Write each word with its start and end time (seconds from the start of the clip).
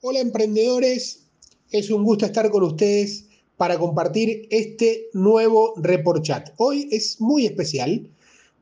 Hola 0.00 0.20
emprendedores, 0.20 1.26
es 1.72 1.90
un 1.90 2.04
gusto 2.04 2.24
estar 2.24 2.48
con 2.50 2.62
ustedes 2.62 3.26
para 3.56 3.80
compartir 3.80 4.46
este 4.50 5.08
nuevo 5.12 5.74
Report 5.76 6.22
Chat. 6.22 6.50
Hoy 6.56 6.88
es 6.92 7.20
muy 7.20 7.46
especial, 7.46 8.06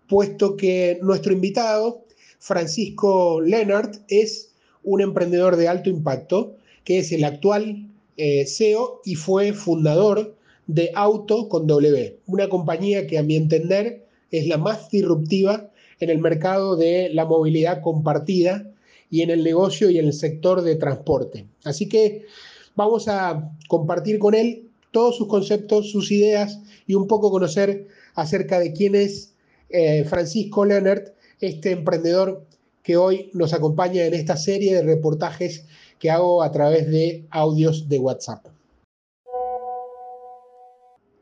puesto 0.09 0.57
que 0.57 0.99
nuestro 1.03 1.35
invitado, 1.35 2.07
Francisco 2.39 3.43
Leonard, 3.43 3.99
es 4.09 4.55
un 4.83 5.03
emprendedor 5.03 5.57
de 5.57 5.69
alto 5.69 5.91
impacto, 5.91 6.57
que 6.85 7.01
es 7.01 7.13
el 7.13 7.23
actual 7.23 7.87
eh, 8.17 8.47
CEO 8.47 9.03
y 9.05 9.17
fue 9.17 9.53
fundador 9.53 10.35
de 10.67 10.91
Auto 10.95 11.51
con 11.51 11.67
W, 11.67 12.19
una 12.29 12.49
compañía 12.49 13.07
que 13.07 13.19
a 13.19 13.23
mi 13.23 13.37
entender 13.37 14.07
es 14.31 14.47
la 14.47 14.57
más 14.57 14.89
disruptiva 14.89 15.71
en 16.01 16.09
el 16.09 16.19
mercado 16.19 16.77
de 16.77 17.11
la 17.11 17.27
movilidad 17.27 17.83
compartida 17.83 18.73
y 19.11 19.23
en 19.23 19.31
el 19.31 19.45
negocio 19.45 19.91
y 19.91 19.99
en 19.99 20.07
el 20.07 20.13
sector 20.13 20.63
de 20.63 20.77
transporte. 20.77 21.47
Así 21.65 21.89
que 21.89 22.27
vamos 22.75 23.09
a 23.09 23.53
compartir 23.69 24.19
con 24.19 24.35
él 24.35 24.69
todos 24.91 25.17
sus 25.17 25.29
conceptos, 25.29 25.91
sus 25.91 26.11
ideas 26.11 26.61
y 26.87 26.95
un 26.95 27.07
poco 27.07 27.31
conocer 27.31 27.89
acerca 28.15 28.59
de 28.59 28.73
quién 28.73 28.95
es 28.95 29.35
eh, 29.69 30.05
Francisco 30.05 30.65
Leonard, 30.65 31.13
este 31.41 31.73
emprendedor 31.73 32.47
que 32.83 32.97
hoy 32.97 33.31
nos 33.35 33.53
acompaña 33.53 34.05
en 34.05 34.15
esta 34.15 34.37
serie 34.37 34.75
de 34.75 34.83
reportajes 34.83 35.67
que 35.99 36.11
hago 36.11 36.43
a 36.43 36.53
través 36.53 36.89
de 36.89 37.27
audios 37.31 37.89
de 37.89 37.99
WhatsApp. 37.99 38.47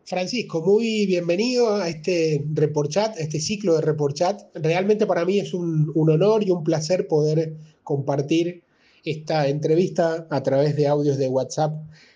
Francisco, 0.07 0.61
muy 0.61 1.07
bienvenido 1.07 1.77
a 1.77 1.89
este 1.89 2.45
report 2.53 2.91
chat, 2.91 3.17
a 3.17 3.21
este 3.21 3.41
ciclo 3.41 3.77
de 3.77 3.81
report 3.81 4.15
chat. 4.15 4.43
Realmente 4.55 5.07
para 5.07 5.25
mí 5.25 5.39
es 5.39 5.55
un, 5.55 5.91
honor 5.97 6.45
y 6.45 6.51
un 6.51 6.63
placer 6.63 7.09
poder 7.09 7.57
compartir 7.85 8.63
esta 9.05 9.49
entrevista 9.49 10.27
a 10.31 10.43
través 10.43 10.75
de 10.77 10.89
audios 10.89 11.19
de 11.19 11.29
WhatsApp 11.29 11.75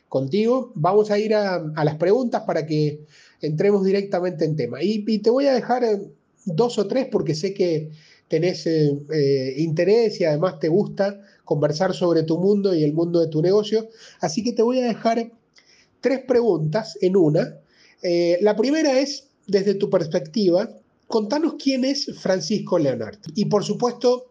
contigo. 0.09 0.73
Vamos 0.75 1.11
a 1.11 1.19
ir 1.19 1.35
a, 1.35 1.63
las 1.85 1.97
preguntas 1.97 2.43
para 2.47 2.67
que 2.67 3.01
entremos 3.41 3.85
directamente 3.85 4.45
en 4.45 4.57
tema. 4.57 4.83
Y, 4.83 5.19
te 5.19 5.31
voy 5.31 5.47
a 5.47 5.55
dejar 5.55 5.85
eh, 5.85 6.01
dos 6.45 6.79
o 6.79 6.89
tres 6.89 7.07
porque 7.13 7.35
sé 7.35 7.55
que 7.55 7.91
tenés 8.27 8.67
eh, 8.67 8.99
eh, 9.13 9.55
interés 9.59 10.21
y 10.21 10.25
además 10.25 10.59
te 10.59 10.69
gusta 10.69 11.21
conversar 11.45 11.95
sobre 11.95 12.25
tu 12.25 12.39
mundo 12.39 12.75
y 12.75 12.83
el 12.83 12.93
mundo 12.93 13.21
de 13.21 13.29
tu 13.29 13.43
negocio. 13.43 13.89
Así 14.21 14.43
que 14.43 14.53
te 14.53 14.63
voy 14.63 14.81
a 14.81 14.89
dejar 14.89 15.31
tres 16.01 16.21
preguntas 16.27 16.99
en 17.01 17.17
una 17.17 17.61
la 18.41 18.55
primera 18.57 19.01
es, 19.01 19.29
desde 19.47 19.75
tu 19.75 19.91
perspectiva, 19.91 20.71
contanos 21.07 21.55
quién 21.63 21.85
es 21.85 22.07
Francisco 22.19 22.79
Leonard 22.79 23.19
y 23.35 23.47
por 23.47 23.65
supuesto, 23.65 24.27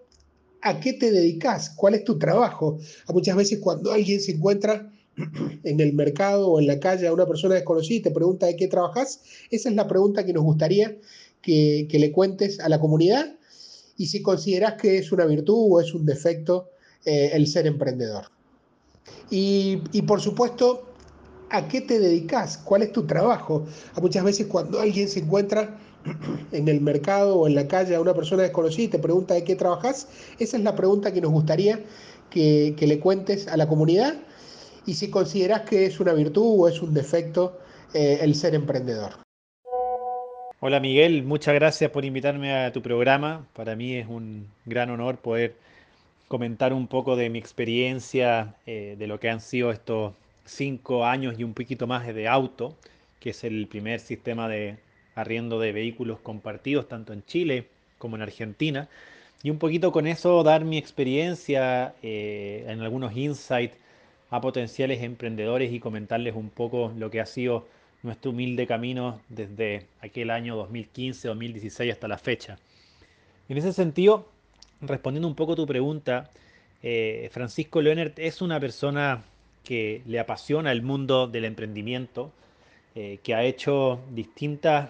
¿a 0.61 0.79
qué 0.79 0.93
te 0.93 1.11
dedicas? 1.11 1.69
¿Cuál 1.69 1.95
es 1.95 2.03
tu 2.03 2.17
trabajo? 2.17 2.77
A 3.05 3.13
muchas 3.13 3.35
veces 3.35 3.59
cuando 3.59 3.91
alguien 3.91 4.19
se 4.19 4.31
encuentra 4.31 4.91
en 5.63 5.79
el 5.79 5.93
mercado 5.93 6.49
o 6.49 6.59
en 6.59 6.67
la 6.67 6.79
calle 6.79 7.07
a 7.07 7.13
una 7.13 7.25
persona 7.25 7.55
desconocida 7.55 7.97
y 7.97 8.01
te 8.01 8.11
pregunta 8.11 8.45
de 8.45 8.55
qué 8.55 8.67
trabajas, 8.67 9.21
esa 9.49 9.69
es 9.69 9.75
la 9.75 9.87
pregunta 9.87 10.25
que 10.25 10.33
nos 10.33 10.43
gustaría 10.43 10.95
que, 11.41 11.87
le 11.91 12.11
cuentes 12.11 12.59
a 12.59 12.69
la 12.69 12.79
comunidad 12.79 13.35
y 13.97 14.07
si 14.07 14.21
consideras 14.21 14.73
que 14.73 14.97
es 14.97 15.11
una 15.11 15.25
virtud 15.25 15.67
o 15.71 15.81
es 15.81 15.93
un 15.93 16.05
defecto 16.05 16.69
eh, 17.05 17.31
el 17.33 17.47
ser 17.47 17.67
emprendedor. 17.67 18.25
Y, 19.29 19.81
y 19.91 20.01
por 20.03 20.21
supuesto, 20.21 20.83
a 21.49 21.67
qué 21.67 21.81
te 21.81 21.99
dedicas, 21.99 22.57
cuál 22.57 22.83
es 22.83 22.91
tu 22.91 23.05
trabajo. 23.05 23.65
A 23.95 24.01
muchas 24.01 24.23
veces 24.23 24.47
cuando 24.47 24.79
alguien 24.79 25.07
se 25.07 25.21
encuentra 25.21 25.79
en 26.51 26.67
el 26.67 26.81
mercado 26.81 27.37
o 27.37 27.47
en 27.47 27.55
la 27.55 27.67
calle 27.67 27.95
a 27.95 28.01
una 28.01 28.13
persona 28.13 28.43
desconocida 28.43 28.85
y 28.85 28.87
te 28.89 28.99
pregunta 28.99 29.33
de 29.33 29.43
qué 29.43 29.55
trabajas, 29.55 30.07
esa 30.39 30.57
es 30.57 30.63
la 30.63 30.75
pregunta 30.75 31.13
que 31.13 31.21
nos 31.21 31.31
gustaría 31.31 31.79
que, 32.29 32.75
le 32.79 32.99
cuentes 32.99 33.47
a 33.47 33.57
la 33.57 33.67
comunidad 33.67 34.15
y 34.85 34.93
si 34.93 35.09
consideras 35.09 35.61
que 35.61 35.85
es 35.85 35.99
una 35.99 36.13
virtud 36.13 36.61
o 36.61 36.67
es 36.67 36.81
un 36.81 36.93
defecto 36.93 37.59
eh, 37.93 38.19
el 38.21 38.35
ser 38.35 38.55
emprendedor. 38.55 39.11
Hola 40.59 40.79
Miguel, 40.79 41.23
muchas 41.23 41.53
gracias 41.53 41.91
por 41.91 42.03
invitarme 42.03 42.53
a 42.53 42.71
tu 42.71 42.81
programa. 42.81 43.45
Para 43.53 43.75
mí 43.75 43.95
es 43.95 44.07
un 44.07 44.47
gran 44.65 44.89
honor 44.89 45.17
poder 45.17 45.55
comentar 46.27 46.73
un 46.73 46.87
poco 46.87 47.15
de 47.15 47.29
mi 47.29 47.37
experiencia, 47.37 48.55
eh, 48.65 48.95
de 48.97 49.07
lo 49.07 49.19
que 49.19 49.29
han 49.29 49.39
sido 49.39 49.71
estos 49.71 50.13
cinco 50.45 51.05
años 51.05 51.35
y 51.37 51.43
un 51.43 51.53
poquito 51.53 51.87
más 51.87 52.07
de 52.07 52.27
auto, 52.27 52.75
que 53.19 53.31
es 53.31 53.43
el 53.43 53.67
primer 53.67 53.99
sistema 53.99 54.47
de 54.47 54.77
arriendo 55.17 55.59
de 55.59 55.71
vehículos 55.71 56.19
compartidos 56.19 56.87
tanto 56.87 57.11
en 57.11 57.25
Chile 57.25 57.67
como 57.97 58.15
en 58.15 58.21
Argentina. 58.21 58.87
Y 59.43 59.49
un 59.49 59.57
poquito 59.57 59.91
con 59.91 60.07
eso 60.07 60.43
dar 60.43 60.63
mi 60.63 60.77
experiencia 60.77 61.95
eh, 62.03 62.65
en 62.67 62.81
algunos 62.81 63.15
insights 63.17 63.75
a 64.29 64.41
potenciales 64.41 65.01
emprendedores 65.01 65.71
y 65.73 65.79
comentarles 65.79 66.35
un 66.35 66.49
poco 66.49 66.93
lo 66.95 67.09
que 67.09 67.19
ha 67.19 67.25
sido 67.25 67.67
nuestro 68.03 68.31
humilde 68.31 68.67
camino 68.67 69.19
desde 69.29 69.87
aquel 70.01 70.29
año 70.29 70.55
2015-2016 70.67 71.91
hasta 71.91 72.07
la 72.07 72.17
fecha. 72.17 72.59
En 73.49 73.57
ese 73.57 73.73
sentido, 73.73 74.27
respondiendo 74.81 75.27
un 75.27 75.35
poco 75.35 75.53
a 75.53 75.55
tu 75.55 75.65
pregunta, 75.65 76.29
eh, 76.83 77.29
Francisco 77.31 77.81
Leonard 77.81 78.13
es 78.17 78.41
una 78.41 78.59
persona 78.59 79.23
que 79.63 80.03
le 80.05 80.19
apasiona 80.19 80.71
el 80.71 80.83
mundo 80.83 81.27
del 81.27 81.45
emprendimiento, 81.45 82.31
eh, 82.95 83.19
que 83.23 83.33
ha 83.35 83.43
hecho 83.43 83.99
distintos 84.11 84.85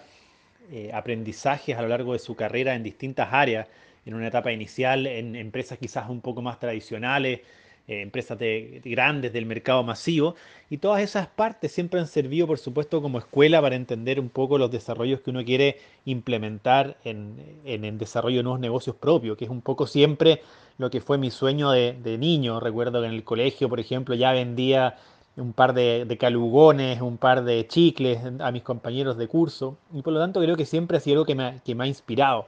eh, 0.72 0.92
aprendizajes 0.94 1.78
a 1.78 1.82
lo 1.82 1.88
largo 1.88 2.14
de 2.14 2.20
su 2.20 2.36
carrera 2.36 2.76
en 2.76 2.84
distintas 2.84 3.30
áreas, 3.32 3.68
en 4.06 4.14
una 4.14 4.28
etapa 4.28 4.52
inicial, 4.52 5.06
en 5.08 5.36
empresas 5.36 5.78
quizás 5.78 6.10
un 6.10 6.22
poco 6.22 6.42
más 6.42 6.60
tradicionales, 6.60 7.42
eh, 7.88 8.02
empresas 8.02 8.38
grandes 8.84 9.34
del 9.34 9.46
mercado 9.46 9.84
masivo, 9.84 10.36
y 10.70 10.78
todas 10.78 11.02
esas 11.02 11.28
partes 11.28 11.72
siempre 11.72 12.00
han 12.00 12.08
servido, 12.08 12.48
por 12.48 12.58
supuesto, 12.58 13.02
como 13.02 13.20
escuela 13.20 13.62
para 13.62 13.76
entender 13.76 14.20
un 14.20 14.30
poco 14.30 14.58
los 14.58 14.72
desarrollos 14.72 15.22
que 15.22 15.30
uno 15.30 15.44
quiere 15.44 15.78
implementar 16.06 16.98
en, 17.04 17.36
en 17.66 17.86
el 17.86 17.98
desarrollo 17.98 18.38
de 18.38 18.44
nuevos 18.44 18.60
negocios 18.60 18.96
propios, 18.96 19.38
que 19.38 19.46
es 19.46 19.52
un 19.52 19.62
poco 19.62 19.88
siempre 19.88 20.42
lo 20.78 20.90
que 20.90 21.02
fue 21.02 21.18
mi 21.18 21.32
sueño 21.32 21.72
de, 21.72 22.18
niño. 22.18 22.60
Recuerdo 22.60 23.02
que 23.02 23.08
en 23.08 23.14
el 23.14 23.24
colegio, 23.24 23.70
por 23.70 23.80
ejemplo, 23.80 24.16
ya 24.16 24.32
vendía 24.32 24.96
un 25.38 25.54
par 25.54 25.74
de, 25.74 26.18
calugones, 26.20 27.02
un 27.02 27.18
par 27.18 27.44
de 27.44 27.68
chicles 27.68 28.20
a 28.40 28.52
mis 28.52 28.64
compañeros 28.64 29.18
de 29.18 29.28
curso. 29.28 29.78
Y 29.94 30.02
por 30.02 30.14
lo 30.14 30.20
tanto 30.20 30.42
creo 30.42 30.56
que 30.58 30.66
siempre 30.66 30.98
ha 30.98 31.00
sido 31.00 31.16
algo 31.16 31.26
que 31.26 31.36
me, 31.36 31.84
ha 31.84 31.88
inspirado. 31.88 32.48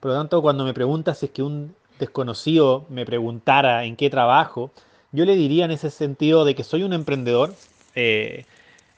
Por 0.00 0.12
lo 0.12 0.18
tanto, 0.18 0.42
cuando 0.42 0.64
me 0.64 0.74
preguntas 0.74 1.18
si 1.18 1.26
es 1.26 1.32
que 1.32 1.42
un 1.42 1.74
desconocido 1.98 2.84
me 2.90 3.06
preguntara 3.06 3.84
en 3.84 3.96
qué 3.96 4.10
trabajo, 4.10 4.70
yo 5.12 5.24
le 5.24 5.34
diría 5.34 5.64
en 5.64 5.70
ese 5.70 5.90
sentido 5.90 6.44
de 6.44 6.54
que 6.54 6.64
soy 6.64 6.82
un 6.82 6.92
emprendedor, 6.92 7.54
eh, 7.94 8.44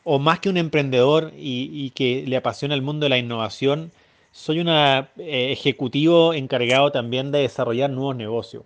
o 0.04 0.18
más 0.18 0.40
que 0.40 0.48
un 0.48 0.56
emprendedor 0.56 1.32
y, 1.36 1.90
que 1.90 2.24
le 2.26 2.36
apasiona 2.36 2.74
el 2.74 2.82
mundo 2.82 3.04
de 3.04 3.10
la 3.10 3.18
innovación, 3.18 3.92
soy 4.32 4.60
un 4.60 4.68
eh, 4.68 5.06
ejecutivo 5.16 6.34
encargado 6.34 6.90
también 6.90 7.30
de 7.30 7.40
desarrollar 7.40 7.90
nuevos 7.90 8.16
negocios. 8.16 8.64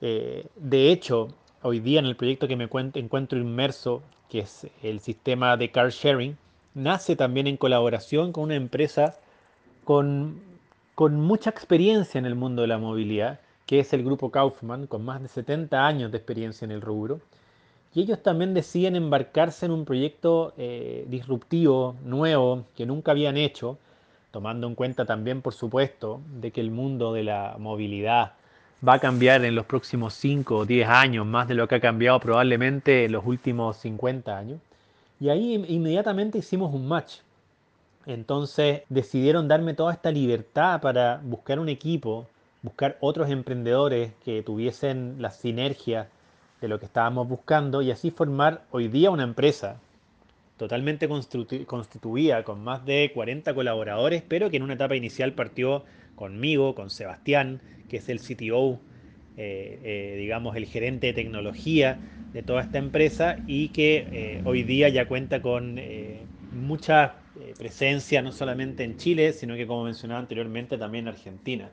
Eh, 0.00 0.46
de 0.56 0.90
hecho, 0.92 1.28
hoy 1.62 1.80
día 1.80 1.98
en 2.00 2.06
el 2.06 2.16
proyecto 2.16 2.48
que 2.48 2.56
me 2.56 2.64
encuentro 2.64 3.38
inmerso, 3.38 4.02
que 4.28 4.40
es 4.40 4.66
el 4.82 5.00
sistema 5.00 5.56
de 5.56 5.70
car 5.70 5.90
sharing, 5.90 6.36
nace 6.74 7.16
también 7.16 7.46
en 7.46 7.56
colaboración 7.56 8.32
con 8.32 8.44
una 8.44 8.54
empresa 8.54 9.16
con, 9.84 10.42
mucha 10.98 11.50
experiencia 11.50 12.18
en 12.18 12.26
el 12.26 12.34
mundo 12.34 12.62
de 12.62 12.68
la 12.68 12.78
movilidad, 12.78 13.40
que 13.66 13.80
es 13.80 13.92
el 13.92 14.04
grupo 14.04 14.30
Kaufman, 14.30 14.86
con 14.86 15.04
más 15.04 15.22
de 15.22 15.28
70 15.28 15.86
años 15.86 16.12
de 16.12 16.18
experiencia 16.18 16.64
en 16.64 16.72
el 16.72 16.82
rubro. 16.82 17.20
Y 17.94 18.02
ellos 18.02 18.22
también 18.22 18.52
deciden 18.52 18.96
embarcarse 18.96 19.64
en 19.64 19.72
un 19.72 19.84
proyecto 19.86 20.52
eh, 20.58 21.06
disruptivo, 21.08 21.96
nuevo, 22.04 22.66
que 22.76 22.84
nunca 22.84 23.12
habían 23.12 23.38
hecho, 23.38 23.78
tomando 24.30 24.66
en 24.66 24.74
cuenta 24.74 25.06
también, 25.06 25.40
por 25.40 25.54
supuesto, 25.54 26.20
de 26.38 26.50
que 26.50 26.60
el 26.60 26.70
mundo 26.70 27.14
de 27.14 27.24
la 27.24 27.56
movilidad 27.58 28.34
va 28.86 28.94
a 28.94 28.98
cambiar 28.98 29.44
en 29.44 29.54
los 29.54 29.66
próximos 29.66 30.14
5 30.14 30.56
o 30.56 30.66
10 30.66 30.88
años, 30.88 31.26
más 31.26 31.48
de 31.48 31.54
lo 31.54 31.66
que 31.66 31.76
ha 31.76 31.80
cambiado 31.80 32.20
probablemente 32.20 33.04
en 33.04 33.12
los 33.12 33.24
últimos 33.26 33.76
50 33.78 34.36
años. 34.36 34.60
Y 35.20 35.30
ahí 35.30 35.54
inmediatamente 35.68 36.38
hicimos 36.38 36.72
un 36.72 36.86
match. 36.86 37.16
Entonces 38.06 38.82
decidieron 38.88 39.48
darme 39.48 39.74
toda 39.74 39.92
esta 39.92 40.10
libertad 40.10 40.80
para 40.80 41.20
buscar 41.22 41.58
un 41.58 41.68
equipo, 41.68 42.26
buscar 42.62 42.96
otros 43.00 43.28
emprendedores 43.30 44.12
que 44.24 44.42
tuviesen 44.42 45.16
la 45.18 45.30
sinergia 45.30 46.08
de 46.60 46.68
lo 46.68 46.78
que 46.78 46.86
estábamos 46.86 47.28
buscando 47.28 47.82
y 47.82 47.90
así 47.90 48.10
formar 48.10 48.62
hoy 48.70 48.88
día 48.88 49.10
una 49.10 49.24
empresa 49.24 49.76
totalmente 50.56 51.08
constituida 51.66 52.42
con 52.42 52.64
más 52.64 52.84
de 52.84 53.12
40 53.14 53.54
colaboradores, 53.54 54.22
pero 54.26 54.50
que 54.50 54.56
en 54.56 54.64
una 54.64 54.74
etapa 54.74 54.96
inicial 54.96 55.32
partió 55.32 55.84
conmigo, 56.18 56.74
con 56.74 56.90
Sebastián, 56.90 57.60
que 57.88 57.98
es 57.98 58.08
el 58.08 58.18
CTO, 58.18 58.80
eh, 59.36 59.78
eh, 59.84 60.16
digamos, 60.18 60.56
el 60.56 60.66
gerente 60.66 61.06
de 61.06 61.12
tecnología 61.12 61.98
de 62.32 62.42
toda 62.42 62.60
esta 62.62 62.78
empresa 62.78 63.36
y 63.46 63.68
que 63.68 64.06
eh, 64.10 64.42
hoy 64.44 64.64
día 64.64 64.88
ya 64.88 65.06
cuenta 65.06 65.40
con 65.40 65.80
mucha 66.52 67.14
presencia 67.56 68.20
no 68.20 68.32
solamente 68.32 68.82
en 68.82 68.96
Chile, 68.96 69.32
sino 69.32 69.54
que 69.54 69.66
como 69.66 69.84
mencionaba 69.84 70.20
anteriormente 70.20 70.76
también 70.76 71.04
en 71.04 71.14
Argentina. 71.14 71.70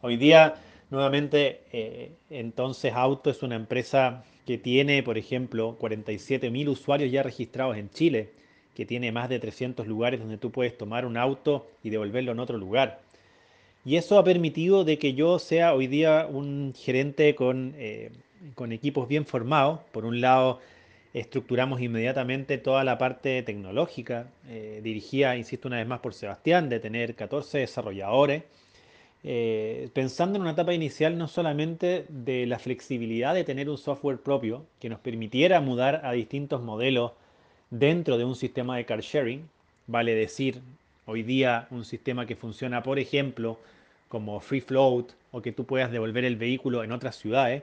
Hoy 0.00 0.16
día 0.16 0.54
Nuevamente, 0.88 2.14
entonces 2.30 2.92
Auto 2.94 3.28
es 3.28 3.42
una 3.42 3.56
empresa 3.56 4.22
que 4.46 4.56
tiene, 4.56 5.02
por 5.02 5.18
ejemplo, 5.18 5.76
47.000 5.80 6.68
usuarios 6.68 7.10
ya 7.10 7.24
registrados 7.24 7.76
en 7.76 7.90
Chile, 7.90 8.30
que 8.76 8.86
tiene 8.86 9.10
más 9.10 9.28
de 9.28 9.40
300 9.40 9.88
lugares 9.88 10.20
donde 10.20 10.38
tú 10.38 10.52
puedes 10.52 10.78
tomar 10.78 11.04
un 11.04 11.16
auto 11.16 11.66
y 11.82 11.90
devolverlo 11.90 12.30
en 12.30 12.38
otro 12.38 12.56
lugar. 12.56 13.00
Y 13.86 13.96
eso 13.96 14.18
ha 14.18 14.24
permitido 14.24 14.84
de 14.84 14.98
que 14.98 15.14
yo 15.14 15.38
sea 15.38 15.72
hoy 15.72 15.86
día 15.86 16.26
un 16.28 16.74
gerente 16.76 17.36
con, 17.36 17.72
eh, 17.78 18.10
con 18.56 18.72
equipos 18.72 19.06
bien 19.08 19.24
formados. 19.24 19.80
Por 19.92 20.04
un 20.04 20.20
lado, 20.20 20.60
estructuramos 21.14 21.80
inmediatamente 21.80 22.58
toda 22.58 22.82
la 22.82 22.98
parte 22.98 23.42
tecnológica, 23.44 24.26
eh, 24.48 24.80
dirigida, 24.82 25.36
insisto 25.36 25.68
una 25.68 25.76
vez 25.78 25.86
más, 25.86 26.00
por 26.00 26.14
Sebastián, 26.14 26.68
de 26.68 26.80
tener 26.80 27.14
14 27.14 27.58
desarrolladores 27.58 28.42
eh, 29.22 29.88
pensando 29.92 30.36
en 30.36 30.42
una 30.42 30.52
etapa 30.52 30.74
inicial 30.74 31.18
no 31.18 31.26
solamente 31.26 32.06
de 32.08 32.46
la 32.46 32.58
flexibilidad 32.58 33.34
de 33.34 33.42
tener 33.44 33.68
un 33.68 33.78
software 33.78 34.18
propio 34.18 34.64
que 34.78 34.88
nos 34.88 35.00
permitiera 35.00 35.60
mudar 35.60 36.02
a 36.04 36.12
distintos 36.12 36.62
modelos 36.62 37.12
dentro 37.70 38.18
de 38.18 38.24
un 38.24 38.36
sistema 38.36 38.76
de 38.76 38.84
car 38.84 39.00
sharing, 39.00 39.48
vale 39.86 40.14
decir, 40.14 40.60
hoy 41.06 41.22
día 41.24 41.66
un 41.70 41.84
sistema 41.84 42.26
que 42.26 42.36
funciona, 42.36 42.82
por 42.82 42.98
ejemplo, 42.98 43.58
como 44.08 44.40
free 44.40 44.60
float 44.60 45.12
o 45.32 45.42
que 45.42 45.52
tú 45.52 45.64
puedas 45.64 45.90
devolver 45.90 46.24
el 46.24 46.36
vehículo 46.36 46.84
en 46.84 46.92
otras 46.92 47.16
ciudades, 47.16 47.62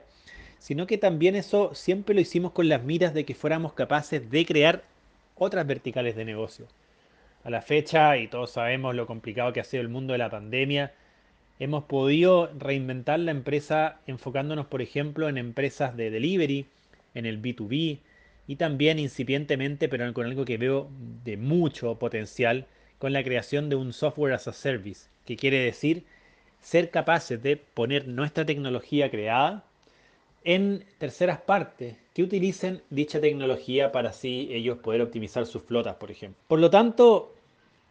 sino 0.58 0.86
que 0.86 0.98
también 0.98 1.36
eso 1.36 1.74
siempre 1.74 2.14
lo 2.14 2.20
hicimos 2.20 2.52
con 2.52 2.68
las 2.68 2.82
miras 2.82 3.14
de 3.14 3.24
que 3.24 3.34
fuéramos 3.34 3.74
capaces 3.74 4.30
de 4.30 4.46
crear 4.46 4.84
otras 5.34 5.66
verticales 5.66 6.16
de 6.16 6.24
negocio. 6.24 6.66
A 7.42 7.50
la 7.50 7.60
fecha, 7.60 8.16
y 8.16 8.28
todos 8.28 8.52
sabemos 8.52 8.94
lo 8.94 9.06
complicado 9.06 9.52
que 9.52 9.60
ha 9.60 9.64
sido 9.64 9.82
el 9.82 9.88
mundo 9.88 10.12
de 10.12 10.18
la 10.18 10.30
pandemia, 10.30 10.92
Hemos 11.60 11.84
podido 11.84 12.50
reinventar 12.58 13.20
la 13.20 13.30
empresa 13.30 14.00
enfocándonos, 14.08 14.66
por 14.66 14.82
ejemplo, 14.82 15.28
en 15.28 15.38
empresas 15.38 15.96
de 15.96 16.10
delivery, 16.10 16.66
en 17.14 17.26
el 17.26 17.40
B2B 17.40 18.00
y 18.48 18.56
también 18.56 18.98
incipientemente, 18.98 19.88
pero 19.88 20.12
con 20.12 20.26
algo 20.26 20.44
que 20.44 20.58
veo 20.58 20.90
de 21.24 21.36
mucho 21.36 21.96
potencial, 21.96 22.66
con 22.98 23.12
la 23.12 23.22
creación 23.22 23.68
de 23.68 23.76
un 23.76 23.92
software 23.92 24.34
as 24.34 24.48
a 24.48 24.52
service, 24.52 25.08
que 25.24 25.36
quiere 25.36 25.58
decir 25.58 26.04
ser 26.64 26.90
capaces 26.90 27.42
de 27.42 27.58
poner 27.58 28.08
nuestra 28.08 28.46
tecnología 28.46 29.10
creada 29.10 29.64
en 30.44 30.84
terceras 30.98 31.38
partes 31.38 31.94
que 32.14 32.22
utilicen 32.22 32.80
dicha 32.88 33.20
tecnología 33.20 33.92
para 33.92 34.08
así 34.08 34.48
ellos 34.50 34.78
poder 34.78 35.02
optimizar 35.02 35.44
sus 35.44 35.62
flotas, 35.62 35.96
por 35.96 36.10
ejemplo. 36.10 36.42
Por 36.48 36.58
lo 36.60 36.70
tanto, 36.70 37.34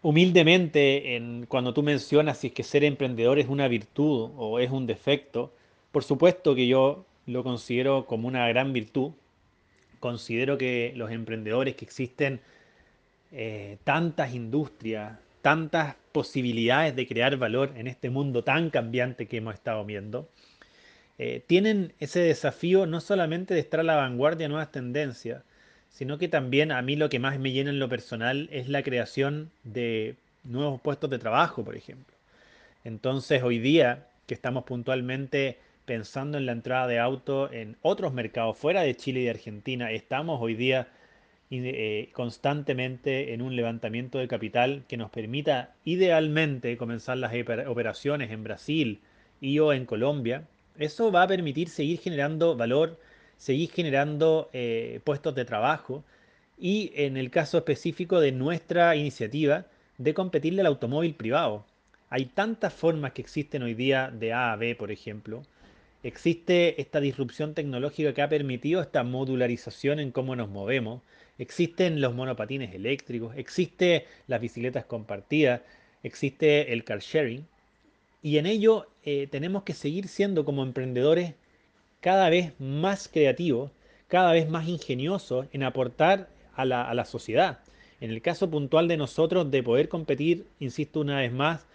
humildemente, 0.02 1.16
en, 1.16 1.46
cuando 1.48 1.74
tú 1.74 1.84
mencionas 1.84 2.40
si 2.40 2.48
es 2.48 2.54
que 2.54 2.64
ser 2.64 2.84
emprendedor 2.84 3.38
es 3.38 3.48
una 3.48 3.68
virtud 3.68 4.32
o 4.36 4.60
es 4.60 4.72
un 4.72 4.88
defecto, 4.88 5.54
por 5.92 6.04
supuesto 6.04 6.56
que 6.56 6.66
yo 6.66 7.06
lo 7.28 7.44
considero 7.44 8.08
como 8.08 8.28
una 8.28 8.48
gran 8.48 8.74
virtud. 8.74 9.12
Considero 10.00 10.58
que 10.58 10.94
los 10.96 11.12
emprendedores 11.12 11.76
que 11.76 11.86
existen 11.86 12.42
eh, 13.32 13.78
tantas 13.84 14.34
industrias, 14.34 15.20
tantas 15.44 15.96
posibilidades 16.14 16.96
de 16.96 17.06
crear 17.06 17.36
valor 17.38 17.74
en 17.76 17.88
este 17.88 18.10
mundo 18.10 18.44
tan 18.46 18.70
cambiante 18.70 19.28
que 19.28 19.38
hemos 19.38 19.54
estado 19.54 19.84
viendo, 19.84 20.30
eh, 21.20 21.44
tienen 21.46 21.94
ese 22.00 22.22
desafío 22.22 22.86
no 22.86 23.02
solamente 23.02 23.54
de 23.54 23.60
estar 23.60 23.82
a 23.82 23.84
la 23.84 23.98
vanguardia 23.98 24.46
de 24.46 24.50
nuevas 24.50 24.72
tendencias, 24.72 25.44
sino 25.90 26.18
que 26.18 26.30
también 26.30 26.72
a 26.72 26.82
mí 26.82 26.96
lo 26.96 27.10
que 27.10 27.20
más 27.20 27.38
me 27.40 27.52
llena 27.52 27.72
en 27.72 27.80
lo 27.80 27.90
personal 27.90 28.48
es 28.54 28.70
la 28.70 28.84
creación 28.84 29.52
de 29.64 30.16
nuevos 30.46 30.80
puestos 30.82 31.10
de 31.10 31.20
trabajo, 31.20 31.64
por 31.64 31.76
ejemplo. 31.76 32.16
Entonces, 32.86 33.44
hoy 33.44 33.60
día 33.60 34.08
que 34.28 34.34
estamos 34.34 34.64
puntualmente 34.64 35.60
pensando 35.86 36.38
en 36.38 36.46
la 36.46 36.54
entrada 36.54 36.88
de 36.88 37.00
auto 37.00 37.52
en 37.52 37.76
otros 37.82 38.14
mercados 38.14 38.58
fuera 38.58 38.82
de 38.82 38.96
Chile 38.96 39.20
y 39.20 39.24
de 39.26 39.32
Argentina, 39.32 39.92
estamos 39.92 40.42
hoy 40.42 40.56
día 40.56 40.88
eh, 41.64 42.10
constantemente 42.14 43.34
en 43.34 43.42
un 43.42 43.56
levantamiento 43.56 44.18
de 44.20 44.28
capital 44.28 44.84
que 44.88 44.98
nos 44.98 45.12
permita 45.12 45.74
idealmente 45.86 46.78
comenzar 46.78 47.18
las 47.18 47.34
operaciones 47.68 48.32
en 48.32 48.44
Brasil 48.44 49.02
y 49.42 49.60
o 49.60 49.74
en 49.74 49.86
Colombia. 49.86 50.48
Eso 50.78 51.12
va 51.12 51.24
a 51.24 51.28
permitir 51.28 51.70
seguir 51.70 52.00
generando 52.00 52.56
valor 52.56 52.98
seguir 53.44 53.72
generando 53.72 54.50
eh, 54.54 55.02
puestos 55.04 55.36
de 55.36 55.44
trabajo 55.44 56.04
y 56.58 56.94
en 56.96 57.18
el 57.18 57.30
caso 57.30 57.58
específico 57.58 58.22
de 58.22 58.32
nuestra 58.32 58.96
iniciativa 58.96 59.66
de 59.98 60.14
competirle 60.14 60.62
al 60.62 60.68
automóvil 60.68 61.14
privado. 61.16 61.66
Hay 62.10 62.26
tantas 62.26 62.74
formas 62.74 63.12
que 63.12 63.22
existen 63.22 63.64
hoy 63.64 63.74
día 63.74 64.12
de 64.12 64.32
A 64.32 64.54
a 64.54 64.56
B, 64.56 64.76
por 64.76 64.92
ejemplo. 64.92 65.44
Existe 66.04 66.80
esta 66.82 67.02
disrupción 67.02 67.54
tecnológica 67.54 68.14
que 68.14 68.22
ha 68.22 68.30
permitido 68.30 68.82
esta 68.82 69.04
modularización 69.04 70.00
en 70.00 70.12
cómo 70.12 70.38
nos 70.38 70.48
movemos. 70.48 71.02
Existen 71.40 72.00
los 72.00 72.14
monopatines 72.14 72.74
eléctricos, 72.76 73.36
existe 73.36 74.06
las 74.28 74.40
bicicletas 74.40 74.86
compartidas, 74.86 75.62
existe 76.04 76.74
el 76.74 76.84
car 76.84 77.00
sharing. 77.00 77.48
Y 78.22 78.38
en 78.38 78.46
ello 78.46 78.88
eh, 79.04 79.28
tenemos 79.30 79.64
que 79.64 79.74
seguir 79.74 80.08
siendo 80.08 80.46
como 80.46 80.64
emprendedores 80.64 81.34
cada 82.02 82.30
vez 82.30 82.54
más 82.60 83.08
creativo, 83.08 83.72
cada 84.08 84.32
vez 84.34 84.48
más 84.50 84.68
ingenioso 84.68 85.48
en 85.54 85.64
aportar 85.64 86.30
a 86.56 86.66
la, 86.66 87.06
sociedad. 87.06 87.60
En 88.00 88.12
el 88.12 88.22
caso 88.22 88.50
puntual 88.50 88.88
de 88.88 88.98
nosotros 88.98 89.50
de 89.50 89.64
poder 89.64 89.90
competir, 89.90 90.46
insisto 90.60 91.00
una 91.00 91.20
vez 91.20 91.32
más, 91.32 91.66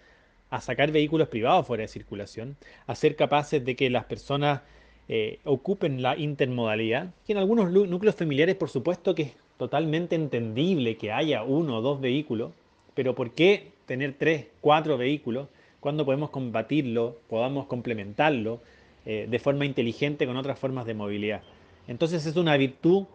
a 0.49 0.61
sacar 0.61 0.91
vehículos 0.91 1.27
privados 1.27 1.67
fuera 1.67 1.81
de 1.81 1.87
circulación, 1.87 2.55
a 2.87 2.95
ser 2.95 3.15
capaces 3.15 3.63
de 3.65 3.75
que 3.75 3.89
las 3.89 4.05
personas 4.05 4.61
eh, 5.07 5.39
ocupen 5.43 6.01
la 6.01 6.17
intermodalidad, 6.17 7.13
que 7.25 7.33
en 7.33 7.39
algunos 7.39 7.71
núcleos 7.71 8.15
familiares 8.15 8.55
por 8.55 8.69
supuesto 8.69 9.13
que 9.15 9.23
es 9.23 9.33
totalmente 9.59 10.15
entendible 10.15 10.97
que 10.97 11.11
haya 11.11 11.43
uno 11.43 11.77
o 11.77 11.81
dos 11.81 12.01
vehículos, 12.01 12.53
pero 12.95 13.13
¿por 13.13 13.31
qué 13.31 13.73
tener 13.85 14.15
tres, 14.17 14.47
cuatro 14.61 14.97
vehículos 14.97 15.49
cuando 15.81 16.05
podemos 16.05 16.29
combatirlo, 16.29 17.17
podamos 17.29 17.67
complementarlo, 17.67 18.61
eh, 19.05 19.27
de 19.29 19.39
forma 19.39 19.65
inteligente 19.65 20.25
con 20.25 20.37
otras 20.37 20.57
formas 20.57 20.85
de 20.85 20.93
movilidad. 20.93 21.41
Entonces 21.87 22.25
es 22.25 22.35
una 22.35 22.55
virtud, 22.55 23.05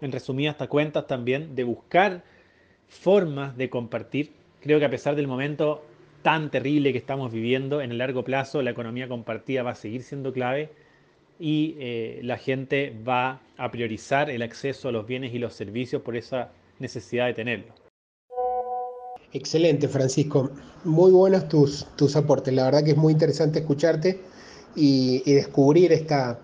en 0.00 0.12
resumidas 0.12 0.56
cuentas 0.68 1.06
también, 1.06 1.54
de 1.54 1.64
buscar 1.64 2.22
formas 2.88 3.56
de 3.56 3.70
compartir. 3.70 4.32
Creo 4.60 4.78
que 4.78 4.84
a 4.84 4.90
pesar 4.90 5.16
del 5.16 5.26
momento 5.26 5.84
tan 6.22 6.50
terrible 6.50 6.92
que 6.92 6.98
estamos 6.98 7.32
viviendo, 7.32 7.80
en 7.80 7.92
el 7.92 7.98
largo 7.98 8.24
plazo 8.24 8.60
la 8.60 8.70
economía 8.70 9.08
compartida 9.08 9.62
va 9.62 9.70
a 9.70 9.74
seguir 9.74 10.02
siendo 10.02 10.32
clave 10.32 10.70
y 11.38 11.76
eh, 11.78 12.20
la 12.22 12.38
gente 12.38 12.96
va 13.06 13.40
a 13.56 13.70
priorizar 13.70 14.30
el 14.30 14.42
acceso 14.42 14.88
a 14.88 14.92
los 14.92 15.06
bienes 15.06 15.34
y 15.34 15.38
los 15.38 15.54
servicios 15.54 16.02
por 16.02 16.16
esa 16.16 16.52
necesidad 16.78 17.26
de 17.26 17.34
tenerlo. 17.34 17.74
Excelente, 19.32 19.88
Francisco. 19.88 20.50
Muy 20.84 21.10
buenos 21.10 21.48
tus, 21.48 21.86
tus 21.96 22.14
aportes. 22.14 22.54
La 22.54 22.66
verdad 22.66 22.84
que 22.84 22.92
es 22.92 22.96
muy 22.96 23.12
interesante 23.12 23.58
escucharte 23.58 24.20
y, 24.76 25.22
descubrir 25.32 25.92
esta, 25.92 26.38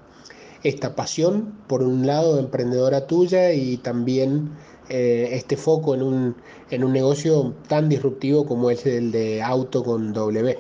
esta 0.65 0.97
pasión, 0.97 1.55
por 1.69 1.83
un 1.83 2.07
lado, 2.07 2.39
emprendedora 2.39 3.07
tuya 3.07 3.53
y 3.53 3.77
también 3.77 4.51
eh, 4.89 5.29
este 5.33 5.57
foco 5.57 5.95
en 5.95 6.03
un, 6.03 6.37
en 6.71 6.83
un 6.83 6.93
negocio 6.93 7.55
tan 7.69 7.89
disruptivo 7.89 8.45
como 8.45 8.71
es 8.71 8.85
el 8.87 9.13
de 9.13 9.41
auto 9.41 9.85
con 9.85 10.13
W. 10.13 10.59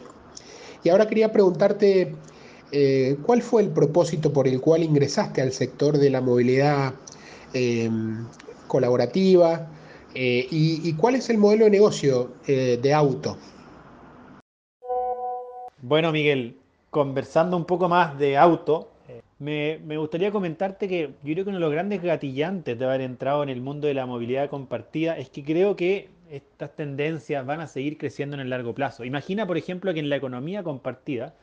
Y 0.84 0.88
ahora 0.88 1.08
quería 1.08 1.32
preguntarte, 1.32 2.14
eh, 2.72 3.16
¿cuál 3.24 3.42
fue 3.42 3.62
el 3.62 3.70
propósito 3.70 4.32
por 4.32 4.46
el 4.46 4.60
cual 4.60 4.82
ingresaste 4.82 5.42
al 5.42 5.52
sector 5.52 5.98
de 5.98 6.10
la 6.10 6.20
movilidad 6.20 6.94
em, 7.52 8.26
colaborativa 8.66 9.68
eh, 10.14 10.46
y, 10.50 10.88
y, 10.88 10.92
cuál 10.94 11.16
es 11.16 11.30
el 11.30 11.38
modelo 11.38 11.64
de 11.64 11.70
negocio 11.70 12.32
de 12.46 12.92
auto? 12.92 13.36
Bueno, 15.82 16.12
Miguel, 16.12 16.56
conversando 16.90 17.56
un 17.56 17.64
poco 17.64 17.88
más 17.88 18.18
de 18.18 18.36
auto, 18.36 18.90
me, 19.40 19.96
gustaría 19.96 20.30
comentarte 20.30 20.86
que 20.86 21.14
yo 21.22 21.32
creo 21.32 21.44
que 21.44 21.48
uno 21.48 21.58
de 21.58 21.60
los 21.60 21.72
grandes 21.72 22.02
gatillantes 22.02 22.78
de 22.78 22.84
haber 22.84 23.00
entrado 23.00 23.42
en 23.42 23.48
el 23.48 23.62
mundo 23.62 23.88
de 23.88 23.94
la 23.94 24.04
movilidad 24.04 24.50
compartida 24.50 25.16
es 25.16 25.30
que 25.30 25.42
creo 25.42 25.76
que 25.76 26.10
estas 26.30 26.76
tendencias 26.76 27.44
van 27.46 27.60
a 27.60 27.66
seguir 27.66 27.96
creciendo 27.96 28.34
en 28.34 28.40
el 28.40 28.50
largo 28.50 28.74
plazo. 28.74 29.02
Imagina, 29.02 29.46
por 29.46 29.56
ejemplo, 29.56 29.94
que 29.94 30.00
en 30.00 30.10
la 30.10 30.16
economía 30.16 30.62
compartida 30.62 31.34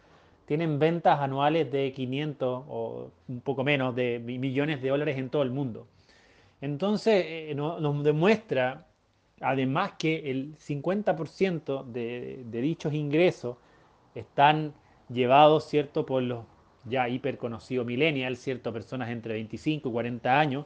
tienen 0.48 0.80
ventas 0.80 1.20
anuales 1.20 1.70
de 1.72 1.92
500 1.92 2.64
o 2.70 3.12
un 3.28 3.42
poco 3.42 3.66
menos 3.66 3.94
de 3.96 4.20
millones 4.20 4.82
de 4.82 4.90
dólares 4.90 5.18
en 5.18 5.30
todo 5.30 5.44
el 5.44 5.52
mundo. 5.52 5.88
Entonces, 6.62 7.26
eh, 7.28 7.54
nos 7.56 8.04
demuestra 8.04 8.88
además 9.42 9.94
que 10.00 10.32
el 10.32 10.56
50% 10.58 11.84
de, 11.84 12.44
de 12.46 12.62
dichos 12.62 12.94
ingresos 12.94 13.58
están 14.16 14.74
llevados, 15.10 15.66
¿cierto?, 15.66 16.06
por 16.06 16.24
los 16.24 16.46
ya 16.86 17.10
hiper 17.10 17.38
conocidos 17.38 17.86
millennials, 17.86 18.40
¿cierto?, 18.40 18.72
personas 18.72 19.10
entre 19.10 19.34
25 19.34 19.90
y 19.90 19.92
40 19.92 20.40
años, 20.40 20.66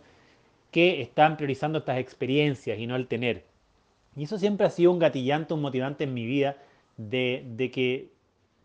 que 0.69 1.01
están 1.01 1.37
priorizando 1.37 1.79
estas 1.79 1.97
experiencias 1.97 2.77
y 2.77 2.85
no 2.85 2.95
el 2.95 3.07
tener. 3.07 3.45
Y 4.15 4.23
eso 4.25 4.37
siempre 4.37 4.67
ha 4.67 4.69
sido 4.69 4.91
un 4.91 4.99
gatillante, 4.99 5.53
un 5.55 5.61
motivante 5.61 6.03
en 6.03 6.13
mi 6.13 6.25
vida 6.25 6.57
de, 6.97 7.43
de 7.55 7.71
que 7.71 8.10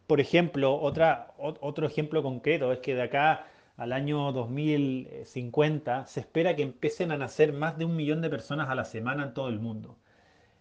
Por 0.07 0.21
ejemplo, 0.21 0.79
otra, 0.81 1.35
otro 1.39 1.87
ejemplo 1.87 2.23
concreto 2.23 2.73
es 2.73 2.79
que 2.79 2.95
de 2.95 3.03
acá 3.03 3.47
al 3.77 3.93
año 3.93 4.33
2050 4.33 6.07
se 6.07 6.21
espera 6.21 6.55
que 6.57 6.63
empiecen 6.63 7.11
a 7.11 7.19
nacer 7.19 7.53
más 7.53 7.77
de 7.77 7.85
un 7.85 7.97
millón 7.97 8.23
de 8.23 8.31
personas 8.31 8.69
a 8.69 8.75
la 8.75 8.85
semana 8.85 9.25
en 9.25 9.35
todo 9.35 9.49
el 9.49 9.59
mundo. 9.59 9.97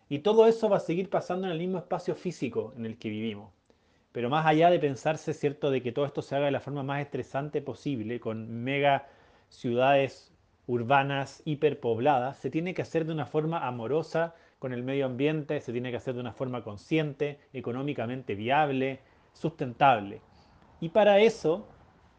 Y 0.10 0.20
todo 0.20 0.48
eso 0.48 0.70
va 0.70 0.78
a 0.78 0.80
seguir 0.82 1.10
pasando 1.10 1.48
en 1.48 1.54
el 1.54 1.60
mismo 1.60 1.78
espacio 1.78 2.16
físico 2.16 2.74
en 2.78 2.86
el 2.86 2.98
que 2.98 3.10
vivimos. 3.10 3.52
Pero 4.12 4.30
más 4.30 4.46
allá 4.46 4.70
de 4.70 4.80
pensarse, 4.80 5.34
cierto, 5.34 5.72
de 5.72 5.82
que 5.82 5.92
todo 5.92 6.06
esto 6.06 6.22
se 6.22 6.36
haga 6.36 6.46
de 6.46 6.52
la 6.52 6.60
forma 6.60 6.84
más 6.84 7.02
estresante 7.02 7.62
posible, 7.62 8.20
con 8.20 8.64
mega 8.64 9.08
ciudades 9.50 10.32
urbanas 10.68 11.42
hiperpobladas, 11.46 12.38
se 12.38 12.50
tiene 12.50 12.74
que 12.74 12.82
hacer 12.82 13.06
de 13.06 13.14
una 13.14 13.26
forma 13.26 13.68
amorosa 13.68 14.36
con 14.58 14.74
el 14.74 14.84
medio 14.84 15.06
ambiente, 15.06 15.62
se 15.62 15.72
tiene 15.72 15.92
que 15.92 15.98
hacer 15.98 16.16
de 16.16 16.22
una 16.22 16.34
forma 16.34 16.64
consciente, 16.64 17.40
económicamente 17.54 18.36
viable, 18.36 19.02
sustentable. 19.36 20.22
Y 20.82 20.90
para 20.90 21.20
eso 21.20 21.68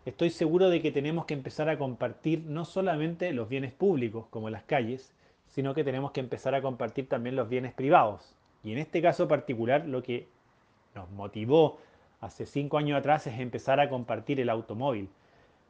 estoy 0.05 0.31
seguro 0.31 0.71
de 0.71 0.81
que 0.81 0.93
tenemos 0.93 1.25
que 1.25 1.35
empezar 1.35 1.69
a 1.69 1.79
compartir 1.79 2.45
no 2.47 2.65
solamente 2.65 3.33
los 3.33 3.49
bienes 3.49 3.73
públicos, 3.73 4.27
como 4.31 4.51
las 4.51 4.63
calles, 4.63 5.13
sino 5.49 5.75
que 5.75 5.85
tenemos 5.85 6.13
que 6.13 6.21
empezar 6.21 6.55
a 6.55 6.63
compartir 6.63 7.09
también 7.09 7.35
los 7.35 7.49
bienes 7.49 7.73
privados. 7.73 8.35
Y 8.63 8.73
en 8.73 8.79
este 8.79 9.03
caso 9.03 9.27
particular, 9.27 9.87
lo 9.87 10.03
que 10.03 10.29
nos 10.95 11.11
motivó 11.11 11.79
hace 12.21 12.47
cinco 12.47 12.79
años 12.79 12.99
atrás 12.99 13.27
es 13.27 13.39
empezar 13.39 13.81
a 13.81 13.89
compartir 13.89 14.41
el 14.41 14.51
automóvil. 14.51 15.09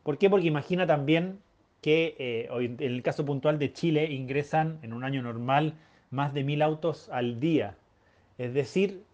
¿Por 0.02 0.18
qué? 0.18 0.28
Porque 0.30 0.46
imagina 0.46 0.86
también 0.86 1.40
que 1.80 2.16
eh, 2.18 2.48
en 2.50 2.76
el 2.80 3.02
caso 3.02 3.24
puntual 3.24 3.58
de 3.58 3.72
Chile 3.72 4.12
ingresan 4.12 4.78
en 4.82 4.92
un 4.92 5.04
año 5.04 5.22
normal 5.22 5.74
más 6.10 6.32
de 6.34 6.44
mil 6.44 6.62
autos 6.62 7.08
al 7.10 7.38
día. 7.40 7.76
Es 8.38 8.54
decir, 8.54 9.04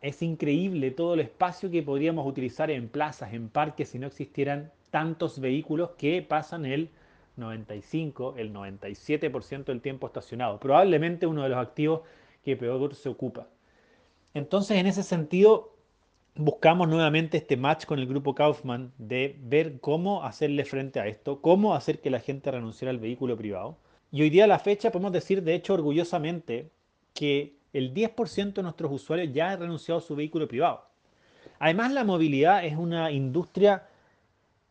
es 0.00 0.22
increíble 0.22 0.90
todo 0.90 1.14
el 1.14 1.20
espacio 1.20 1.70
que 1.70 1.82
podríamos 1.82 2.26
utilizar 2.26 2.70
en 2.70 2.88
plazas, 2.88 3.32
en 3.32 3.48
parques, 3.48 3.88
si 3.90 3.98
no 3.98 4.06
existieran 4.06 4.70
tantos 4.90 5.40
vehículos 5.40 5.90
que 5.98 6.22
pasan 6.22 6.64
el 6.66 6.90
95, 7.36 8.34
el 8.36 8.52
97% 8.52 9.64
del 9.64 9.80
tiempo 9.80 10.06
estacionado. 10.06 10.58
Probablemente 10.58 11.26
uno 11.26 11.42
de 11.42 11.50
los 11.50 11.58
activos 11.58 12.02
que 12.44 12.56
peor 12.56 12.94
se 12.94 13.08
ocupa. 13.08 13.48
Entonces, 14.34 14.78
en 14.78 14.86
ese 14.86 15.02
sentido, 15.02 15.74
buscamos 16.34 16.88
nuevamente 16.88 17.38
este 17.38 17.56
match 17.56 17.86
con 17.86 17.98
el 17.98 18.06
grupo 18.06 18.34
Kaufman 18.34 18.92
de 18.98 19.36
ver 19.40 19.80
cómo 19.80 20.24
hacerle 20.24 20.64
frente 20.64 21.00
a 21.00 21.06
esto, 21.06 21.40
cómo 21.40 21.74
hacer 21.74 22.00
que 22.00 22.10
la 22.10 22.20
gente 22.20 22.50
renunciara 22.50 22.90
al 22.90 22.98
vehículo 22.98 23.36
privado. 23.36 23.78
Y 24.12 24.22
hoy 24.22 24.30
día 24.30 24.44
a 24.44 24.48
la 24.48 24.58
fecha 24.58 24.92
podemos 24.92 25.12
decir, 25.12 25.42
de 25.42 25.54
hecho, 25.54 25.74
orgullosamente, 25.74 26.70
que 27.14 27.56
el 27.78 27.92
10% 27.92 28.54
de 28.54 28.62
nuestros 28.62 28.92
usuarios 28.92 29.32
ya 29.32 29.50
han 29.50 29.60
renunciado 29.60 29.98
a 29.98 30.02
su 30.02 30.16
vehículo 30.16 30.48
privado. 30.48 30.84
Además, 31.58 31.92
la 31.92 32.04
movilidad 32.04 32.64
es 32.64 32.76
una 32.76 33.10
industria 33.10 33.84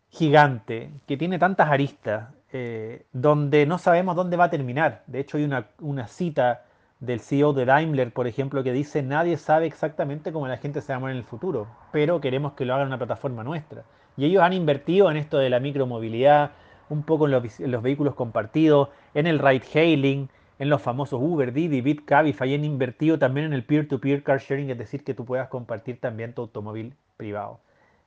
gigante 0.09 0.91
que 1.07 1.17
tiene 1.17 1.39
tantas 1.39 1.69
aristas, 1.69 2.29
eh, 2.51 3.05
donde 3.11 3.65
no 3.65 3.77
sabemos 3.77 4.15
dónde 4.15 4.37
va 4.37 4.45
a 4.45 4.49
terminar. 4.49 5.03
De 5.07 5.19
hecho, 5.19 5.37
hay 5.37 5.43
una, 5.43 6.07
cita 6.07 6.63
del 6.99 7.19
CEO 7.19 7.53
de 7.53 7.65
Daimler, 7.65 8.13
por 8.13 8.27
ejemplo, 8.27 8.63
que 8.63 8.71
dice, 8.71 9.03
nadie 9.03 9.37
sabe 9.37 9.65
exactamente 9.65 10.31
cómo 10.31 10.47
la 10.47 10.57
gente 10.57 10.81
se 10.81 10.93
va 10.93 10.97
a 10.97 10.99
mover 10.99 11.13
en 11.13 11.19
el 11.19 11.25
futuro, 11.25 11.67
pero 11.91 12.21
queremos 12.21 12.53
que 12.53 12.65
lo 12.65 12.73
haga 12.73 12.85
una 12.85 12.97
plataforma 12.97 13.43
nuestra. 13.43 13.83
Y 14.15 14.25
ellos 14.25 14.41
han 14.41 14.53
invertido 14.53 15.11
en 15.11 15.17
esto 15.17 15.37
de 15.37 15.49
la 15.49 15.59
micromovilidad, 15.59 16.51
un 16.89 17.03
poco 17.03 17.25
en 17.25 17.31
los, 17.31 17.81
vehículos 17.81 18.15
compartidos, 18.15 18.89
en 19.13 19.27
el 19.27 19.39
ride 19.39 19.65
hailing, 19.73 20.29
en 20.59 20.69
los 20.69 20.81
famosos 20.81 21.21
Uber, 21.21 21.51
Didi, 21.51 21.81
Bitcabify, 21.81 22.55
han 22.55 22.63
invertido 22.63 23.19
también 23.19 23.47
en 23.47 23.53
el 23.53 23.63
peer-to-peer 23.63 24.19
-peer 24.19 24.23
car 24.23 24.39
sharing, 24.39 24.69
es 24.69 24.77
decir, 24.77 25.03
que 25.03 25.13
tú 25.13 25.25
puedas 25.25 25.49
compartir 25.49 25.99
también 25.99 26.33
tu 26.33 26.41
automóvil 26.43 26.93
privado. 27.17 27.59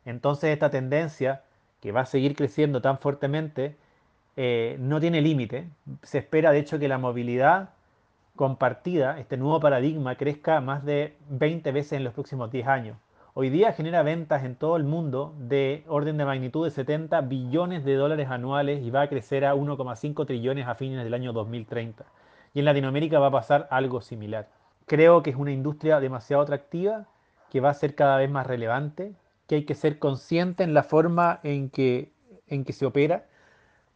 Entonces 0.04 0.50
esta 0.50 0.70
tendencia, 0.70 1.42
que 1.80 1.92
va 1.92 2.02
a 2.02 2.06
seguir 2.06 2.34
creciendo 2.34 2.80
tan 2.80 2.98
fuertemente, 2.98 3.76
eh, 4.36 4.76
no 4.80 5.00
tiene 5.00 5.20
límite. 5.20 5.68
Se 6.02 6.18
espera, 6.18 6.52
de 6.52 6.60
hecho, 6.60 6.78
que 6.78 6.88
la 6.88 6.98
movilidad 6.98 7.70
compartida, 8.36 9.18
este 9.18 9.36
nuevo 9.36 9.60
paradigma, 9.60 10.14
crezca 10.14 10.60
más 10.60 10.84
de 10.84 11.16
20 11.28 11.72
veces 11.72 11.92
en 11.92 12.04
los 12.04 12.14
próximos 12.14 12.50
10 12.50 12.66
años. 12.68 12.96
Hoy 13.34 13.50
día 13.50 13.72
genera 13.72 14.02
ventas 14.02 14.44
en 14.44 14.56
todo 14.56 14.76
el 14.76 14.84
mundo 14.84 15.34
de 15.38 15.84
orden 15.86 16.16
de 16.16 16.24
magnitud 16.24 16.64
de 16.64 16.70
70 16.70 17.20
billones 17.22 17.84
de 17.84 17.94
dólares 17.94 18.28
anuales 18.30 18.82
y 18.82 18.90
va 18.90 19.02
a 19.02 19.08
crecer 19.08 19.44
a 19.44 19.54
1,5 19.54 20.26
trillones 20.26 20.66
a 20.66 20.74
fines 20.74 21.04
del 21.04 21.14
año 21.14 21.32
2030. 21.32 22.04
Y 22.58 22.60
en 22.60 22.64
Latinoamérica 22.64 23.20
va 23.20 23.28
a 23.28 23.30
pasar 23.30 23.68
algo 23.70 24.00
similar. 24.00 24.48
Creo 24.86 25.22
que 25.22 25.30
es 25.30 25.36
una 25.36 25.52
industria 25.52 26.00
demasiado 26.00 26.42
atractiva, 26.42 27.06
que 27.50 27.60
va 27.60 27.70
a 27.70 27.74
ser 27.74 27.94
cada 27.94 28.16
vez 28.16 28.28
más 28.28 28.48
relevante, 28.48 29.12
que 29.46 29.54
hay 29.54 29.64
que 29.64 29.76
ser 29.76 30.00
consciente 30.00 30.64
en 30.64 30.74
la 30.74 30.82
forma 30.82 31.38
en 31.44 31.70
que, 31.70 32.10
en 32.48 32.64
que 32.64 32.72
se 32.72 32.84
opera 32.84 33.26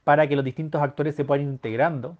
para 0.04 0.28
que 0.28 0.37
los 0.37 0.45
distintos 0.45 0.81
actores 0.81 1.16
se 1.16 1.25
puedan 1.25 1.45
integrando 1.45 2.16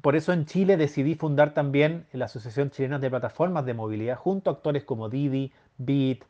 por 0.00 0.14
eso 0.14 0.32
en 0.32 0.46
Chile 0.46 0.76
decidí 0.76 1.16
fundar 1.16 1.54
también 1.54 2.06
la 2.12 2.26
Asociación 2.26 2.70
Chilena 2.70 3.00
de 3.00 3.10
Plataformas 3.10 3.64
de 3.64 3.74
Movilidad 3.74 4.16
junto 4.16 4.50
a 4.50 4.52
actores 4.52 4.84
como 4.84 5.08
Didi, 5.08 5.52
Bit, 5.78 6.24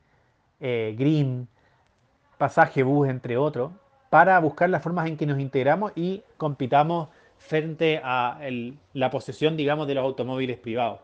eh, 0.60 0.94
Green, 0.98 1.48
Pasaje 2.38 2.82
Bus, 2.82 3.08
entre 3.08 3.36
otros, 3.36 3.72
para 4.10 4.38
buscar 4.38 4.70
las 4.70 4.82
formas 4.82 5.06
en 5.06 5.16
que 5.16 5.26
nos 5.26 5.38
integramos 5.38 5.92
y 5.96 6.22
compitamos 6.36 7.08
frente 7.46 8.00
a 8.02 8.40
la 8.94 9.10
posesión, 9.10 9.56
digamos, 9.56 9.86
de 9.86 9.94
los 9.94 10.04
automóviles 10.04 10.58
privados. 10.58 11.00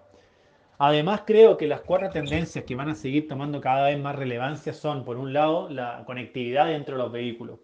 Además, 0.78 1.24
creo 1.26 1.58
que 1.58 1.66
las 1.66 1.82
cuatro 1.82 2.08
tendencias 2.08 2.64
que 2.64 2.74
van 2.74 2.88
a 2.88 2.94
seguir 2.94 3.28
tomando 3.28 3.60
cada 3.60 3.88
vez 3.88 4.00
más 4.00 4.16
relevancia 4.16 4.72
son, 4.72 5.04
por 5.04 5.18
un 5.18 5.34
lado, 5.34 5.68
la 5.68 6.02
conectividad 6.06 6.68
dentro 6.68 6.96
de 6.96 7.02
los 7.02 7.12
vehículos. 7.12 7.58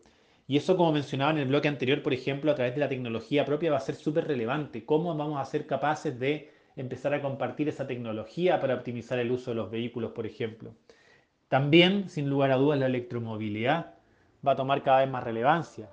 Y 0.47 0.59
eso, 0.59 0.77
como 0.77 0.93
mencionaba 0.93 1.31
en 1.31 1.39
el 1.39 1.49
bloque 1.49 1.69
anterior, 1.69 2.03
por 2.03 2.13
ejemplo, 2.13 2.53
a 2.53 2.55
través 2.55 2.75
de 2.75 2.81
la 2.81 2.91
tecnología 2.91 3.47
propia 3.47 3.71
va 3.71 3.79
a 3.79 3.81
ser 3.81 3.95
súper 3.95 4.27
relevante. 4.27 4.85
¿Cómo 4.85 5.17
vamos 5.17 5.41
a 5.41 5.45
ser 5.47 5.67
capaces 5.67 6.21
de 6.21 6.53
empezar 6.77 7.15
a 7.15 7.23
compartir 7.23 7.71
esa 7.71 7.87
tecnología 7.87 8.61
para 8.61 8.75
optimizar 8.75 9.19
el 9.19 9.33
uso 9.33 9.53
de 9.53 9.57
los 9.57 9.71
vehículos, 9.71 10.13
por 10.13 10.27
ejemplo? 10.27 10.75
También, 11.49 12.11
sin 12.11 12.29
lugar 12.29 12.51
a 12.51 12.57
dudas, 12.57 12.79
la 12.79 12.87
electromovilidad 12.87 13.95
va 14.47 14.53
a 14.53 14.57
tomar 14.57 14.83
cada 14.83 15.01
vez 15.01 15.11
más 15.11 15.25
relevancia. 15.25 15.89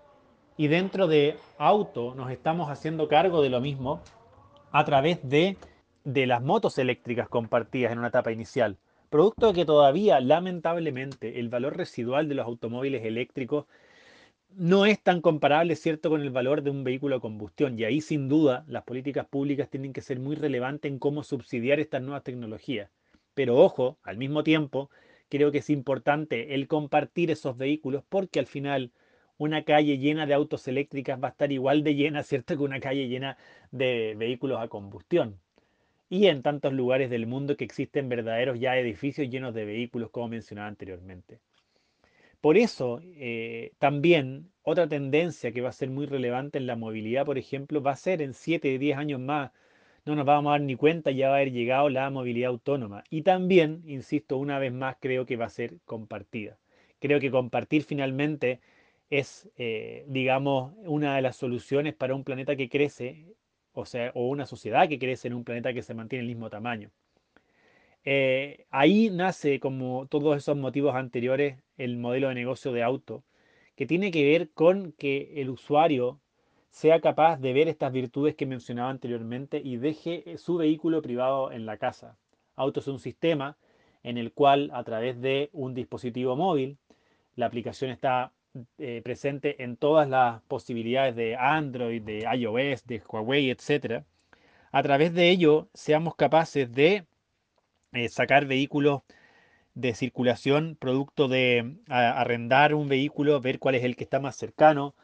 Y 0.55 0.67
dentro 0.67 1.07
de 1.07 1.35
auto 1.57 2.13
nos 2.15 2.29
estamos 2.31 2.69
haciendo 2.69 3.07
cargo 3.07 3.41
de 3.41 3.49
lo 3.49 3.59
mismo 3.59 4.01
a 4.71 4.85
través 4.85 5.27
de, 5.27 5.57
de 6.03 6.27
las 6.27 6.43
motos 6.43 6.77
eléctricas 6.77 7.27
compartidas 7.27 7.91
en 7.91 7.99
una 7.99 8.09
etapa 8.09 8.31
inicial. 8.31 8.77
Producto 9.09 9.47
de 9.47 9.53
que 9.53 9.65
todavía, 9.65 10.19
lamentablemente, 10.19 11.39
el 11.39 11.49
valor 11.49 11.77
residual 11.77 12.27
de 12.29 12.35
los 12.35 12.45
automóviles 12.45 13.03
eléctricos 13.05 13.65
no 14.55 14.85
es 14.85 15.01
tan 15.01 15.21
comparable, 15.21 15.75
¿cierto?, 15.75 16.09
con 16.09 16.21
el 16.21 16.29
valor 16.29 16.61
de 16.61 16.69
un 16.69 16.83
vehículo 16.83 17.15
a 17.15 17.19
combustión. 17.19 17.77
Y 17.77 17.85
ahí, 17.85 18.01
sin 18.01 18.29
duda, 18.29 18.63
las 18.67 18.83
políticas 18.83 19.25
públicas 19.25 19.69
tienen 19.69 19.93
que 19.93 20.01
ser 20.01 20.19
muy 20.19 20.35
relevantes 20.35 20.91
en 20.91 20.99
cómo 20.99 21.23
subsidiar 21.23 21.79
estas 21.79 22.03
nuevas 22.03 22.23
tecnologías. 22.23 22.91
Pero 23.33 23.57
ojo, 23.57 23.97
al 24.03 24.17
mismo 24.17 24.43
tiempo, 24.43 24.91
creo 25.29 25.51
que 25.51 25.59
es 25.59 25.69
importante 25.71 26.53
el 26.53 26.67
compartir 26.67 27.31
esos 27.31 27.57
vehículos 27.57 28.03
porque 28.07 28.39
al 28.39 28.45
final 28.45 28.91
una 29.43 29.63
calle 29.63 29.97
llena 29.97 30.25
de 30.25 30.33
autos 30.33 30.67
eléctricas 30.67 31.21
va 31.21 31.29
a 31.29 31.31
estar 31.31 31.51
igual 31.51 31.83
de 31.83 31.95
llena, 31.95 32.23
¿cierto?, 32.23 32.57
que 32.57 32.63
una 32.63 32.79
calle 32.79 33.07
llena 33.07 33.37
de 33.71 34.15
vehículos 34.17 34.59
a 34.59 34.67
combustión. 34.67 35.39
Y 36.09 36.27
en 36.27 36.43
tantos 36.43 36.73
lugares 36.73 37.09
del 37.09 37.27
mundo 37.27 37.57
que 37.57 37.63
existen 37.65 38.09
verdaderos 38.09 38.59
ya 38.59 38.77
edificios 38.77 39.29
llenos 39.29 39.53
de 39.53 39.65
vehículos, 39.65 40.11
como 40.11 40.29
mencionaba 40.29 40.67
anteriormente. 40.67 41.39
Por 42.41 42.57
eso, 42.57 42.99
eh, 43.03 43.71
también 43.79 44.51
otra 44.63 44.87
tendencia 44.87 45.51
que 45.53 45.61
va 45.61 45.69
a 45.69 45.71
ser 45.71 45.89
muy 45.89 46.05
relevante 46.05 46.57
en 46.57 46.67
la 46.67 46.75
movilidad, 46.75 47.25
por 47.25 47.37
ejemplo, 47.37 47.81
va 47.81 47.91
a 47.91 47.95
ser 47.95 48.21
en 48.21 48.33
7, 48.33 48.77
10 48.77 48.97
años 48.97 49.19
más, 49.19 49.51
no 50.05 50.15
nos 50.15 50.25
vamos 50.25 50.49
a 50.49 50.53
dar 50.53 50.61
ni 50.61 50.75
cuenta, 50.75 51.11
ya 51.11 51.29
va 51.29 51.35
a 51.35 51.37
haber 51.37 51.53
llegado 51.53 51.89
la 51.89 52.09
movilidad 52.09 52.49
autónoma. 52.49 53.03
Y 53.09 53.21
también, 53.21 53.83
insisto, 53.87 54.37
una 54.37 54.59
vez 54.59 54.73
más, 54.73 54.97
creo 54.99 55.25
que 55.25 55.37
va 55.37 55.45
a 55.45 55.49
ser 55.49 55.79
compartida. 55.85 56.57
Creo 56.99 57.19
que 57.19 57.31
compartir 57.31 57.83
finalmente 57.83 58.59
es, 59.19 59.49
eh, 59.57 60.05
digamos, 60.07 60.73
una 60.85 61.15
de 61.15 61.21
las 61.21 61.35
soluciones 61.35 61.93
para 61.93 62.15
un 62.15 62.23
planeta 62.23 62.55
que 62.55 62.67
crece, 62.67 63.27
o 63.73 63.85
sea, 63.85 64.11
o 64.15 64.27
una 64.27 64.47
sociedad 64.47 64.89
que 64.89 64.97
crece 64.97 65.27
en 65.27 65.35
un 65.35 65.43
planeta 65.43 65.73
que 65.73 65.83
se 65.83 65.93
mantiene 65.93 66.21
el 66.21 66.29
mismo 66.29 66.49
tamaño. 66.49 66.89
Eh, 68.05 68.65
ahí 68.71 69.09
nace, 69.11 69.59
como 69.59 70.07
todos 70.07 70.35
esos 70.37 70.57
motivos 70.57 70.95
anteriores, 70.95 71.59
el 71.77 71.97
modelo 71.97 72.29
de 72.29 72.35
negocio 72.35 72.71
de 72.73 72.81
auto, 72.81 73.23
que 73.75 73.85
tiene 73.85 74.09
que 74.09 74.23
ver 74.25 74.49
con 74.51 74.93
que 74.93 75.41
el 75.41 75.49
usuario 75.51 76.19
sea 76.71 76.99
capaz 76.99 77.37
de 77.37 77.53
ver 77.53 77.67
estas 77.67 77.93
virtudes 77.93 78.35
que 78.35 78.47
mencionaba 78.47 78.89
anteriormente 78.89 79.61
y 79.63 79.77
deje 79.77 80.23
eh, 80.31 80.37
su 80.39 80.57
vehículo 80.57 81.03
privado 81.03 81.51
en 81.51 81.67
la 81.67 81.77
casa. 81.77 82.17
Auto 82.55 82.79
es 82.79 82.87
un 82.87 82.99
sistema 82.99 83.57
en 84.01 84.17
el 84.17 84.33
cual 84.33 84.71
a 84.73 84.83
través 84.83 85.21
de 85.21 85.49
un 85.53 85.75
dispositivo 85.75 86.35
móvil, 86.35 86.77
la 87.35 87.45
aplicación 87.45 87.91
está 87.91 88.33
eh, 88.77 89.01
presente 89.03 89.63
en 89.63 89.77
todas 89.77 90.07
las 90.07 90.41
posibilidades 90.43 91.15
de 91.15 91.35
Android, 91.35 92.01
de 92.01 92.19
iOS, 92.35 92.85
de 92.85 93.01
Huawei, 93.07 93.49
etc. 93.49 94.03
A 94.71 94.83
través 94.83 95.13
de 95.13 95.29
ello 95.29 95.69
seamos 95.73 96.15
capaces 96.15 96.71
de 96.71 97.05
eh, 97.93 98.09
sacar 98.09 98.45
vehículos 98.45 99.01
de 99.75 99.95
circulación, 99.95 100.77
producto 100.79 101.27
de 101.27 101.77
arrendar 101.89 102.75
un 102.75 102.87
vehículo, 102.89 103.41
ver 103.41 103.59
cuál 103.59 103.75
es 103.75 103.83
el 103.83 103.95
que 103.95 104.03
está 104.03 104.19
más 104.19 104.35
cercano, 104.35 104.95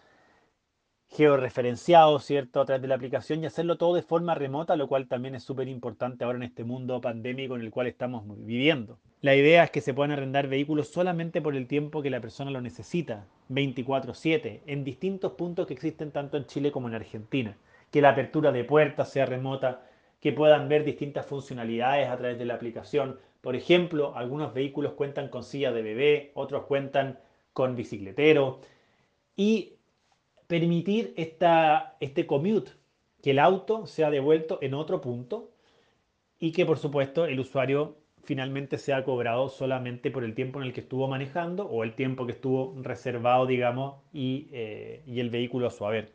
georreferenciado, 1.11 2.19
¿cierto?, 2.19 2.61
a 2.61 2.65
través 2.65 2.81
de 2.83 2.87
la 2.87 2.95
aplicación 2.95 3.41
y 3.41 3.47
hacerlo 3.47 3.77
todo 3.77 3.95
de 3.95 4.03
forma 4.03 4.35
remota, 4.35 4.75
lo 4.75 4.87
cual 4.87 5.07
también 5.07 5.33
es 5.33 5.43
súper 5.43 5.67
importante 5.67 6.23
ahora 6.23 6.37
en 6.37 6.43
este 6.43 6.63
mundo 6.63 7.01
pandémico 7.01 7.55
en 7.55 7.61
el 7.61 7.71
cual 7.71 7.87
estamos 7.87 8.23
viviendo. 8.45 8.99
La 9.21 9.35
idea 9.35 9.63
es 9.63 9.71
que 9.71 9.81
se 9.81 9.93
puedan 9.93 10.11
arrendar 10.11 10.47
vehículos 10.47 10.89
solamente 10.89 11.41
por 11.41 11.55
el 11.55 11.67
tiempo 11.67 12.01
que 12.01 12.11
la 12.11 12.21
persona 12.21 12.51
lo 12.51 12.61
necesita, 12.61 13.25
24/7, 13.49 14.61
en 14.67 14.83
distintos 14.83 15.33
puntos 15.33 15.65
que 15.67 15.73
existen 15.73 16.11
tanto 16.11 16.37
en 16.37 16.45
Chile 16.45 16.71
como 16.71 16.87
en 16.87 16.95
Argentina. 16.95 17.57
Que 17.91 18.01
la 18.01 18.09
apertura 18.09 18.51
de 18.51 18.63
puertas 18.63 19.11
sea 19.11 19.25
remota, 19.25 19.81
que 20.21 20.31
puedan 20.31 20.69
ver 20.69 20.83
distintas 20.83 21.25
funcionalidades 21.25 22.07
a 22.07 22.17
través 22.17 22.37
de 22.37 22.45
la 22.45 22.53
aplicación. 22.53 23.17
Por 23.41 23.55
ejemplo, 23.55 24.15
algunos 24.15 24.53
vehículos 24.53 24.93
cuentan 24.93 25.29
con 25.29 25.43
silla 25.43 25.71
de 25.71 25.81
bebé, 25.81 26.31
otros 26.35 26.65
cuentan 26.65 27.19
con 27.51 27.75
bicicletero. 27.75 28.61
Y 29.35 29.78
permitir 30.49 31.13
este 31.15 32.25
commute, 32.25 32.71
que 33.21 33.31
el 33.31 33.39
auto 33.39 33.85
sea 33.85 34.09
devuelto 34.09 34.57
en 34.63 34.73
otro 34.73 34.99
punto 34.99 35.51
y 36.39 36.51
que 36.53 36.65
por 36.65 36.79
supuesto 36.79 37.25
el 37.25 37.39
usuario 37.39 37.97
finalmente 38.23 38.79
sea 38.79 39.03
cobrado 39.03 39.49
solamente 39.49 40.09
por 40.09 40.23
el 40.23 40.33
tiempo 40.33 40.59
en 40.59 40.65
el 40.65 40.73
que 40.73 40.81
estuvo 40.81 41.07
manejando 41.07 41.67
o 41.67 41.83
el 41.83 41.93
tiempo 41.93 42.25
que 42.25 42.31
estuvo 42.31 42.73
reservado, 42.81 43.45
digamos, 43.45 43.97
y, 44.11 44.47
eh, 44.51 45.03
y 45.05 45.19
el 45.19 45.29
vehículo 45.29 45.67
a 45.67 45.71
su 45.71 45.85
haber. 45.85 46.13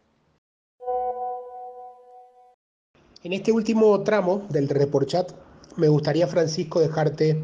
En 3.23 3.33
este 3.33 3.53
último 3.53 4.03
tramo 4.03 4.49
del 4.51 4.69
report 4.69 5.09
chat, 5.09 5.33
me 5.77 5.87
gustaría, 5.87 6.27
Francisco, 6.27 6.81
dejarte 6.81 7.41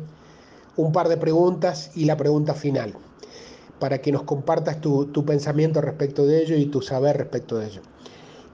un 0.77 0.91
par 0.93 1.09
de 1.09 1.17
preguntas 1.17 1.97
y 1.97 2.05
la 2.07 2.17
pregunta 2.17 2.53
final 2.55 2.95
para 3.81 4.01
que 4.01 4.13
nos 4.13 4.23
compartas 4.23 4.81
tu, 4.81 5.25
pensamiento 5.27 5.81
respecto 5.81 6.25
de 6.27 6.43
ello 6.43 6.57
y 6.57 6.67
tu 6.67 6.83
saber 6.83 7.17
respecto 7.17 7.59
de 7.59 7.67
ello. 7.67 7.81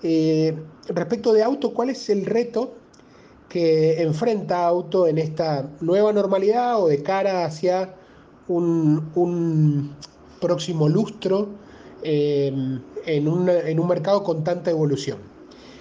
Eh, 0.02 0.56
respecto 0.88 1.32
de 1.32 1.42
auto, 1.42 1.74
¿cuál 1.74 1.90
es 1.90 2.08
el 2.08 2.24
reto 2.24 2.74
que 3.48 4.00
enfrenta 4.02 4.66
auto 4.66 5.06
en 5.06 5.18
esta 5.18 5.68
nueva 5.80 6.12
normalidad 6.12 6.82
o 6.82 6.88
de 6.88 7.02
cara 7.02 7.44
hacia 7.44 7.94
un, 8.48 9.94
próximo 10.40 10.88
lustro 10.88 11.48
eh, 12.02 12.52
en, 13.06 13.48
en 13.48 13.80
un 13.80 13.88
mercado 13.88 14.22
con 14.22 14.44
tanta 14.44 14.70
evolución? 14.70 15.18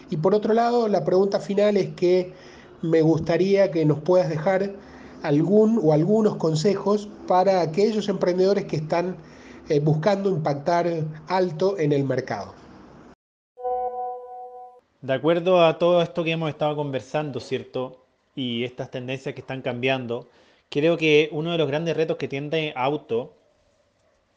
Y 0.09 0.17
por 0.17 0.33
otro 0.33 0.53
lado, 0.53 0.87
la 0.87 1.03
pregunta 1.03 1.39
final 1.39 1.77
es 1.77 1.93
que 1.95 2.33
me 2.81 3.01
gustaría 3.01 3.71
que 3.71 3.85
nos 3.85 3.99
puedas 3.99 4.29
dejar 4.29 4.73
algún 5.23 5.79
o 5.83 5.93
algunos 5.93 6.35
consejos 6.35 7.09
para 7.27 7.61
aquellos 7.61 8.07
emprendedores 8.09 8.65
que 8.65 8.75
están 8.75 9.17
eh, 9.69 9.79
buscando 9.79 10.29
impactar 10.29 10.87
alto 11.27 11.77
en 11.77 11.91
el 11.91 12.03
mercado. 12.03 12.53
De 15.01 15.13
acuerdo 15.13 15.63
a 15.63 15.77
todo 15.77 16.01
esto 16.01 16.23
que 16.23 16.31
hemos 16.31 16.49
estado 16.49 16.75
conversando, 16.75 17.39
¿cierto? 17.39 18.05
Y 18.35 18.63
estas 18.63 18.89
tendencias 18.89 19.35
que 19.35 19.41
están 19.41 19.61
cambiando, 19.61 20.29
creo 20.69 20.97
que 20.97 21.29
uno 21.31 21.51
de 21.51 21.57
los 21.57 21.67
grandes 21.67 21.95
retos 21.95 22.17
que 22.17 22.27
tiene 22.27 22.73
auto 22.75 23.33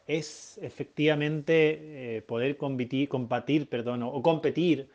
es 0.07 0.59
efectivamente 0.61 2.17
eh, 2.17 2.21
poder 2.21 2.57
competir, 2.57 3.69
perdón, 3.69 4.03
o 4.03 4.21
competir 4.21 4.89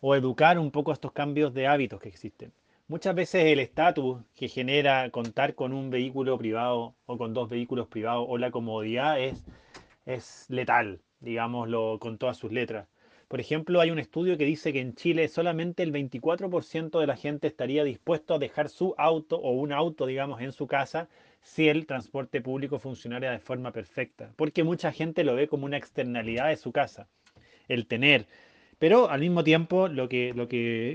o 0.00 0.14
educar 0.14 0.58
un 0.58 0.70
poco 0.70 0.90
a 0.90 0.94
estos 0.94 1.12
cambios 1.12 1.54
de 1.54 1.66
hábitos 1.66 2.00
que 2.00 2.08
existen. 2.08 2.52
Muchas 2.90 3.14
veces 3.14 3.44
el 3.44 3.60
estatus 3.60 4.20
que 4.34 4.48
genera 4.48 5.08
contar 5.10 5.54
con 5.54 5.72
un 5.72 5.90
vehículo 5.90 6.36
privado 6.36 6.96
o 7.06 7.18
con 7.18 7.32
dos 7.32 7.48
vehículos 7.48 7.86
privados 7.86 8.26
o 8.28 8.36
la 8.36 8.50
comodidad 8.50 9.16
es, 9.20 10.46
letal, 10.48 11.00
digámoslo 11.20 12.00
con 12.00 12.18
todas 12.18 12.36
sus 12.36 12.50
letras. 12.50 12.88
Por 13.28 13.38
ejemplo, 13.38 13.80
hay 13.80 13.92
un 13.92 14.00
estudio 14.00 14.36
que 14.36 14.44
dice 14.44 14.72
que 14.72 14.80
en 14.80 14.96
Chile 14.96 15.28
solamente 15.28 15.84
el 15.84 15.92
24% 15.92 16.98
de 16.98 17.06
la 17.06 17.16
gente 17.16 17.46
estaría 17.46 17.84
dispuesto 17.84 18.34
a 18.34 18.40
dejar 18.40 18.68
su 18.68 18.92
auto 18.98 19.36
o 19.36 19.52
un 19.52 19.70
auto, 19.70 20.06
digamos, 20.06 20.40
en 20.40 20.50
su 20.50 20.66
casa 20.66 21.08
si 21.42 21.68
el 21.68 21.86
transporte 21.86 22.40
público 22.40 22.80
funcionara 22.80 23.30
de 23.30 23.38
forma 23.38 23.70
perfecta. 23.70 24.32
Porque 24.34 24.64
mucha 24.64 24.90
gente 24.90 25.22
lo 25.22 25.36
ve 25.36 25.46
como 25.46 25.64
una 25.64 25.76
externalidad 25.76 26.48
de 26.48 26.56
su 26.56 26.72
casa. 26.72 27.06
El 27.68 27.86
tener 27.86 28.26
pero 28.80 29.10
al 29.10 29.20
mismo 29.20 29.44
tiempo 29.44 29.88
lo 29.88 30.08
que, 30.08 30.32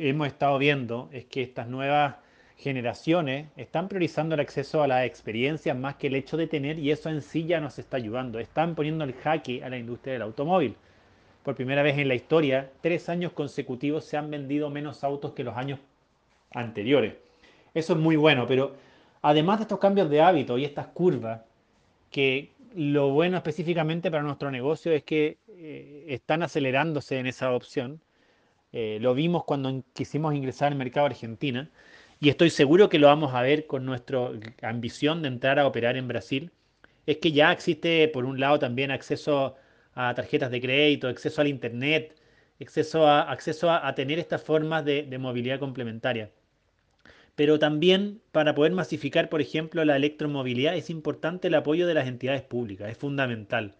hemos 0.09 0.25
estado 0.25 0.57
viendo 0.57 1.07
es 1.13 1.25
que 1.25 1.43
estas 1.43 1.67
nuevas 1.67 2.15
generaciones 2.57 3.49
están 3.57 3.89
priorizando 3.89 4.33
el 4.33 4.41
acceso 4.41 4.81
a 4.81 4.87
las 4.87 5.05
experiencias 5.05 5.77
más 5.77 5.95
que 5.97 6.07
el 6.07 6.15
hecho 6.15 6.35
de 6.35 6.47
tener 6.47 6.79
y 6.79 6.89
eso 6.89 7.09
en 7.09 7.21
sí 7.21 7.45
ya 7.45 7.61
nos 7.61 7.77
está 7.77 7.97
ayudando. 7.97 8.39
Están 8.39 8.73
poniendo 8.73 9.03
el 9.03 9.13
jaque 9.13 9.63
a 9.63 9.69
la 9.69 9.77
industria 9.77 10.13
del 10.13 10.23
automóvil. 10.23 10.75
Por 11.43 11.53
primera 11.53 11.83
vez 11.83 11.95
en 11.99 12.07
la 12.07 12.15
historia, 12.15 12.71
tres 12.81 13.07
años 13.07 13.33
consecutivos 13.33 14.03
se 14.03 14.17
han 14.17 14.31
vendido 14.31 14.71
menos 14.71 15.03
autos 15.03 15.33
que 15.33 15.43
los 15.43 15.55
años 15.55 15.77
anteriores. 16.55 17.13
Eso 17.75 17.93
es 17.93 17.99
muy 17.99 18.15
bueno, 18.15 18.47
pero 18.47 18.73
además 19.21 19.59
de 19.59 19.63
estos 19.65 19.77
cambios 19.77 20.09
de 20.09 20.21
hábito 20.21 20.57
y 20.57 20.65
estas 20.65 20.87
curvas, 20.87 21.41
que 22.09 22.49
lo 22.75 23.09
bueno 23.09 23.37
específicamente 23.37 24.11
para 24.11 24.23
nuestro 24.23 24.51
negocio 24.51 24.91
es 24.91 25.03
que 25.03 25.39
eh, 25.47 26.05
están 26.09 26.43
acelerándose 26.43 27.17
en 27.19 27.27
esa 27.27 27.51
opción. 27.53 28.01
Eh, 28.73 28.99
lo 29.01 29.13
vimos 29.15 29.45
cuando 29.45 29.83
quisimos 29.93 30.35
ingresar 30.35 30.71
al 30.71 30.77
mercado 30.77 31.07
Argentina 31.07 31.71
y 32.19 32.29
estoy 32.29 32.49
seguro 32.49 32.89
que 32.89 32.99
lo 32.99 33.07
vamos 33.07 33.33
a 33.33 33.41
ver 33.41 33.67
con 33.67 33.85
nuestra 33.85 34.29
ambición 34.61 35.21
de 35.21 35.29
entrar 35.29 35.59
a 35.59 35.67
operar 35.67 35.97
en 35.97 36.07
Brasil. 36.07 36.51
Es 37.05 37.17
que 37.17 37.31
ya 37.31 37.51
existe, 37.51 38.07
por 38.09 38.25
un 38.25 38.39
lado, 38.39 38.59
también 38.59 38.91
acceso 38.91 39.55
a 39.95 40.13
tarjetas 40.15 40.51
de 40.51 40.61
crédito, 40.61 41.07
acceso 41.07 41.41
al 41.41 41.47
Internet, 41.47 42.15
acceso 42.59 43.07
a, 43.07 43.95
tener 43.95 44.19
estas 44.19 44.43
formas 44.43 44.85
de 44.85 45.17
movilidad 45.19 45.59
complementaria 45.59 46.31
pero 47.35 47.59
también 47.59 48.21
para 48.31 48.55
poder 48.55 48.71
masificar, 48.71 49.29
por 49.29 49.41
ejemplo, 49.41 49.83
la 49.85 49.97
electromovilidad 49.97 50.75
es 50.75 50.89
importante 50.89 51.49
el 51.49 51.55
apoyo 51.55 51.85
de 51.85 51.93
las 51.93 52.07
entidades 52.07 52.41
públicas, 52.41 52.89
es 52.89 52.97
fundamental. 52.97 53.75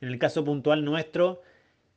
En 0.00 0.08
el 0.08 0.18
caso 0.18 0.44
puntual 0.44 0.84
nuestro, 0.84 1.42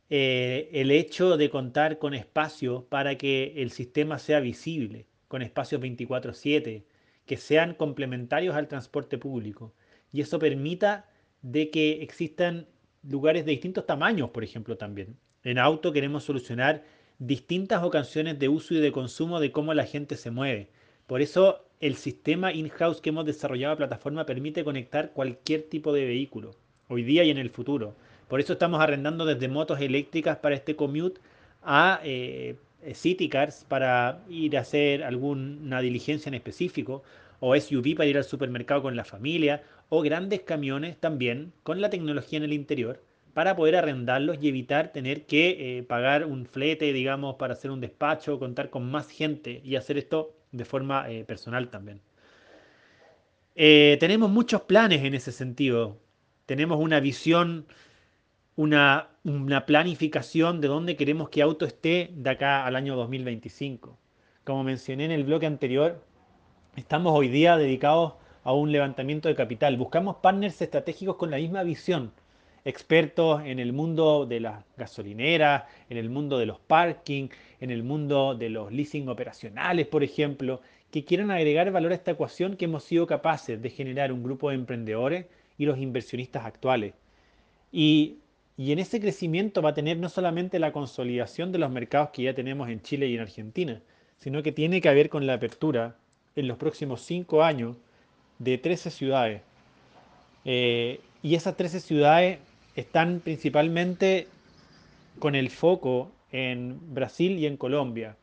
eh, 0.10 0.70
el 0.72 0.92
hecho 0.92 1.36
de 1.38 1.50
contar 1.50 1.98
con 2.00 2.14
espacios 2.14 2.84
para 2.84 3.16
que 3.18 3.54
el 3.58 3.72
sistema 3.72 4.20
sea 4.20 4.40
visible, 4.40 5.08
con 5.28 5.42
espacios 5.42 5.82
24/7, 5.82 6.86
que 7.26 7.38
sean 7.38 7.74
complementarios 7.74 8.56
al 8.56 8.68
transporte 8.68 9.18
público. 9.18 9.74
Y 10.12 10.22
eso 10.22 10.40
permita 10.40 11.10
de 11.42 11.70
que 11.72 12.02
existan 12.04 12.68
lugares 13.04 13.46
de 13.46 13.52
distintos 13.52 13.86
tamaños, 13.86 14.30
por 14.32 14.44
ejemplo, 14.44 14.78
también. 14.78 15.18
En 15.44 15.58
auto 15.58 15.94
queremos 15.94 16.24
solucionar 16.24 16.84
distintas 17.20 17.84
ocasiones 17.84 18.40
de 18.40 18.50
uso 18.50 18.74
y 18.74 18.80
de 18.80 18.92
consumo 18.92 19.40
de 19.40 19.52
cómo 19.52 19.74
la 19.74 19.86
gente 19.86 20.16
se 20.16 20.32
mueve 20.32 20.70
por 21.10 21.24
eso 21.24 21.66
el 21.80 21.96
sistema 21.96 22.54
in-house 22.54 23.02
que 23.02 23.10
hemos 23.10 23.26
desarrollado 23.26 23.74
la 23.74 23.78
plataforma 23.78 24.28
permite 24.28 24.64
conectar 24.64 25.10
cualquier 25.10 25.64
tipo 25.64 25.92
de 25.92 26.06
vehículo, 26.06 26.52
hoy 26.88 27.02
día 27.02 27.24
y 27.24 27.32
en 27.32 27.40
el 27.40 27.50
futuro. 27.50 27.96
Por 28.28 28.40
eso 28.40 28.54
estamos 28.54 28.80
arrendando 28.80 29.26
desde 29.26 29.48
motos 29.48 29.82
eléctricas 29.82 30.38
para 30.38 30.54
este 30.54 30.76
commute 30.76 31.20
a 31.64 32.00
eh, 32.04 32.58
city 32.94 33.28
cars 33.28 33.66
para 33.68 34.22
ir 34.30 34.56
a 34.56 34.62
hacer 34.62 35.04
alguna 35.04 35.82
diligencia 35.82 36.30
en 36.30 36.36
específico, 36.36 37.02
o 37.40 37.60
SUV 37.60 37.96
para 37.96 38.08
ir 38.08 38.18
al 38.18 38.24
supermercado 38.24 38.84
con 38.84 38.96
la 38.96 39.04
familia, 39.04 39.64
o 39.90 40.04
grandes 40.04 40.42
camiones 40.42 40.96
también 40.98 41.54
con 41.64 41.82
la 41.82 41.90
tecnología 41.90 42.38
en 42.38 42.44
el 42.44 42.54
interior 42.54 43.02
para 43.34 43.56
poder 43.56 43.78
arrendarlos 43.78 44.38
y 44.40 44.48
evitar 44.48 44.92
tener 44.92 45.26
que 45.26 45.80
eh, 45.80 45.82
pagar 45.82 46.28
un 46.28 46.46
flete, 46.46 46.94
digamos, 46.94 47.38
para 47.38 47.54
hacer 47.54 47.72
un 47.72 47.82
despacho, 47.82 48.38
contar 48.38 48.70
con 48.70 48.92
más 48.92 49.10
gente 49.10 49.60
y 49.66 49.76
hacer 49.76 49.98
esto 49.98 50.36
de 50.52 50.66
forma 50.66 51.10
eh, 51.10 51.24
personal 51.26 51.70
también. 51.70 52.02
Eh, 53.56 53.98
tenemos 54.00 54.30
muchos 54.30 54.62
planes 54.62 55.04
en 55.04 55.14
ese 55.14 55.32
sentido. 55.32 55.98
Tenemos 56.46 56.80
una 56.80 57.00
visión, 57.00 57.66
una, 58.56 59.10
una 59.24 59.66
planificación 59.66 60.62
de 60.62 60.68
dónde 60.68 60.96
queremos 60.96 61.30
que 61.30 61.42
auto 61.42 61.66
esté 61.66 62.12
de 62.14 62.30
acá 62.30 62.66
al 62.66 62.76
año 62.76 62.96
2025. 62.96 63.98
Como 64.44 64.64
mencioné 64.64 65.06
en 65.06 65.12
el 65.12 65.24
bloque 65.24 65.46
anterior, 65.46 66.04
estamos 66.76 67.14
hoy 67.18 67.28
día 67.28 67.58
dedicados 67.58 68.14
a 68.44 68.54
un 68.54 68.72
levantamiento 68.72 69.28
de 69.28 69.36
capital. 69.36 69.78
Buscamos 69.78 70.18
partners 70.18 70.62
estratégicos 70.62 71.18
con 71.18 71.30
la 71.30 71.38
misma 71.38 71.64
visión 71.64 72.12
expertos 72.66 73.42
en 73.46 73.60
el 73.60 73.74
mundo 73.74 74.26
de 74.26 74.40
las 74.40 74.64
gasolineras, 74.78 75.64
en 75.90 75.98
el 75.98 76.10
mundo 76.10 76.38
de 76.38 76.46
los 76.46 76.60
parking, 76.60 77.30
en 77.60 77.72
el 77.72 77.84
mundo 77.84 78.36
de 78.36 78.50
los 78.50 78.72
leasing 78.72 79.10
operacionales, 79.10 79.88
por 79.88 80.04
ejemplo, 80.04 80.62
que 80.92 81.06
quieran 81.06 81.32
agregar 81.32 81.72
valor 81.72 81.92
a 81.92 81.96
esta 81.96 82.12
ecuación 82.12 82.56
que 82.58 82.66
hemos 82.66 82.84
sido 82.84 83.08
capaces 83.08 83.62
de 83.62 83.70
generar 83.70 84.12
un 84.12 84.24
grupo 84.24 84.50
de 84.50 84.56
emprendedores 84.56 85.26
y 85.58 85.66
los 85.66 85.78
inversionistas 85.78 86.46
actuales. 86.46 86.94
Y, 87.72 88.18
y 88.58 88.72
en 88.72 88.80
ese 88.80 89.00
crecimiento 89.00 89.62
va 89.62 89.72
a 89.72 89.74
tener 89.74 89.98
no 89.98 90.10
solamente 90.10 90.60
la 90.60 90.72
consolidación 90.72 91.52
de 91.52 91.60
los 91.60 91.72
mercados 91.72 92.10
que 92.12 92.24
ya 92.24 92.34
tenemos 92.34 92.70
en 92.70 92.82
Chile 92.82 93.08
y 93.08 93.16
en 93.16 93.22
Argentina, 93.22 93.82
sino 94.18 94.42
que 94.44 94.52
tiene 94.52 94.82
que 94.82 94.94
ver 94.94 95.10
con 95.10 95.28
la 95.28 95.34
apertura 95.36 95.96
en 96.36 96.48
los 96.48 96.58
próximos 96.58 97.02
cinco 97.02 97.44
años 97.44 97.78
de 98.40 98.58
13 98.58 98.90
ciudades 98.92 99.42
Eh, 100.46 101.02
y 101.22 101.36
esas 101.36 101.56
13 101.58 101.80
ciudades 101.80 102.40
están 102.76 103.20
principalmente 103.20 104.28
con 105.20 105.36
el 105.36 105.50
foco 105.50 106.12
en 106.32 106.94
Brasil 106.94 107.38
y 107.40 107.46
en 107.46 107.58
Colombia. 107.58 108.18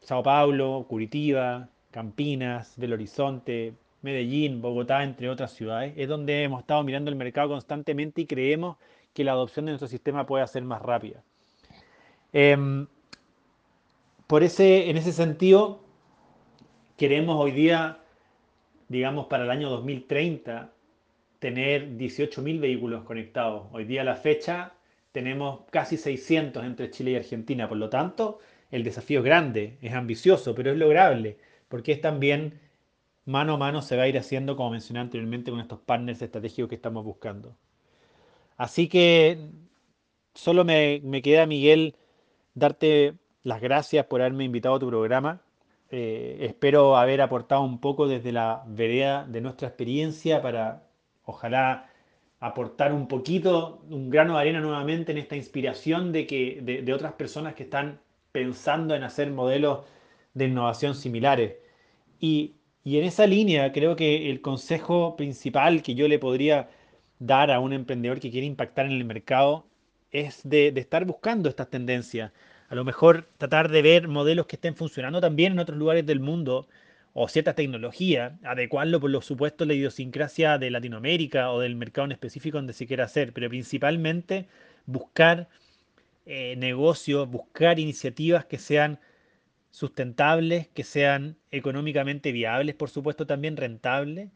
Sao 0.00 0.22
Paulo, 0.22 0.86
Curitiba, 0.88 1.68
Campinas, 1.90 2.74
Belo 2.76 2.94
Horizonte, 2.94 3.74
Medellín, 4.02 4.62
Bogotá, 4.62 5.04
entre 5.04 5.28
otras 5.28 5.52
ciudades, 5.52 5.94
es 5.96 6.08
donde 6.08 6.42
hemos 6.42 6.60
estado 6.60 6.82
mirando 6.82 7.10
el 7.10 7.16
mercado 7.16 7.50
constantemente 7.50 8.22
y 8.22 8.26
creemos 8.26 8.76
que 9.12 9.24
la 9.24 9.32
adopción 9.32 9.66
de 9.66 9.72
nuestro 9.72 9.88
sistema 9.88 10.26
puede 10.26 10.46
ser 10.46 10.62
más 10.62 10.80
rápida. 10.80 11.22
Em, 12.32 12.86
por 14.26 14.42
ese, 14.42 14.88
en 14.88 14.96
ese 14.96 15.12
sentido, 15.12 15.82
queremos 16.96 17.36
hoy 17.36 17.50
día, 17.50 17.98
digamos, 18.88 19.26
para 19.26 19.44
el 19.44 19.50
año 19.50 19.68
2030, 19.68 20.72
tener 21.40 21.96
18.000 21.96 22.60
vehículos 22.60 23.04
conectados. 23.04 23.66
Hoy 23.72 23.84
día 23.84 24.04
la 24.04 24.16
fecha 24.16 24.74
tenemos 25.12 25.62
casi 25.70 25.96
600 25.96 26.64
entre 26.64 26.90
Chile 26.90 27.12
y 27.12 27.16
Argentina. 27.16 27.68
Por 27.68 27.78
lo 27.78 27.90
tanto, 27.90 28.38
el 28.70 28.84
desafío 28.84 29.20
es 29.20 29.24
grande, 29.24 29.78
es 29.82 29.92
ambicioso, 29.92 30.54
pero 30.54 30.70
es 30.70 30.78
lograble, 30.78 31.38
porque 31.68 31.92
es 31.92 32.00
también 32.00 32.60
mano 33.24 33.54
a 33.54 33.56
mano 33.58 33.82
se 33.82 33.96
va 33.96 34.04
a 34.04 34.08
ir 34.08 34.18
haciendo, 34.18 34.56
como 34.56 34.70
mencioné 34.70 35.00
anteriormente, 35.00 35.50
con 35.50 35.60
estos 35.60 35.80
partners 35.80 36.22
estratégicos 36.22 36.68
que 36.68 36.74
estamos 36.76 37.04
buscando. 37.04 37.56
Así 38.56 38.88
que 38.88 39.50
solo 40.34 40.64
me, 40.64 41.22
queda, 41.22 41.46
Miguel, 41.46 41.96
darte 42.54 43.14
las 43.42 43.60
gracias 43.60 44.06
por 44.06 44.20
haberme 44.20 44.44
invitado 44.44 44.76
a 44.76 44.78
tu 44.78 44.88
programa. 44.88 45.42
Eh, 45.90 46.38
espero 46.42 46.96
haber 46.96 47.20
aportado 47.20 47.62
un 47.62 47.80
poco 47.80 48.06
desde 48.06 48.32
la 48.32 48.62
vereda 48.66 49.24
de 49.26 49.40
nuestra 49.40 49.68
experiencia 49.68 50.40
para, 50.42 50.84
ojalá, 51.24 51.89
aportar 52.40 52.92
un 52.92 53.06
poquito, 53.08 53.82
un 53.90 54.10
grano 54.10 54.34
de 54.34 54.40
arena 54.40 54.60
nuevamente 54.60 55.12
en 55.12 55.18
esta 55.18 55.36
inspiración 55.36 56.12
de, 56.12 56.26
que, 56.26 56.60
de 56.62 56.92
otras 56.92 57.12
personas 57.14 57.54
que 57.54 57.64
están 57.64 58.00
pensando 58.32 58.94
en 58.94 59.02
hacer 59.02 59.30
modelos 59.30 59.80
de 60.34 60.46
innovación 60.46 60.94
similares. 60.94 61.54
Y, 62.20 62.56
en 62.84 63.04
esa 63.04 63.26
línea 63.26 63.72
creo 63.72 63.94
que 63.96 64.30
el 64.30 64.40
consejo 64.40 65.16
principal 65.16 65.82
que 65.82 65.94
yo 65.94 66.08
le 66.08 66.18
podría 66.18 66.70
dar 67.18 67.50
a 67.50 67.60
un 67.60 67.72
emprendedor 67.72 68.20
que 68.20 68.30
quiere 68.30 68.46
impactar 68.46 68.86
en 68.86 68.92
el 68.92 69.04
mercado 69.04 69.66
es 70.10 70.40
de, 70.44 70.68
estar 70.76 71.04
buscando 71.04 71.48
estas 71.48 71.70
tendencias. 71.70 72.32
A 72.68 72.74
lo 72.74 72.84
mejor 72.84 73.28
tratar 73.38 73.70
de 73.70 73.82
ver 73.82 74.08
modelos 74.08 74.46
que 74.46 74.56
estén 74.56 74.76
funcionando 74.76 75.20
también 75.20 75.52
en 75.52 75.58
otros 75.60 75.78
lugares 75.78 76.06
del 76.06 76.20
mundo 76.20 76.68
o 77.12 77.28
cierta 77.28 77.54
tecnología, 77.54 78.38
adecuarlo 78.44 79.00
por 79.00 79.10
lo 79.10 79.20
supuesto 79.22 79.64
la 79.64 79.74
idiosincrasia 79.74 80.58
de 80.58 80.70
Latinoamérica 80.70 81.50
o 81.52 81.60
del 81.60 81.76
mercado 81.76 82.06
en 82.06 82.12
específico 82.12 82.58
donde 82.58 82.72
se 82.72 82.86
quiera 82.86 83.04
hacer, 83.04 83.32
pero 83.32 83.48
principalmente 83.48 84.48
buscar 84.86 85.48
eh, 86.26 86.56
negocios, 86.56 87.28
buscar 87.30 87.78
iniciativas 87.80 88.44
que 88.46 88.58
sean 88.58 89.00
sustentables, 89.70 90.68
que 90.68 90.84
sean 90.84 91.38
económicamente 91.50 92.32
viables, 92.32 92.74
por 92.74 92.90
supuesto 92.90 93.26
también 93.26 93.56
rentables, 93.56 94.30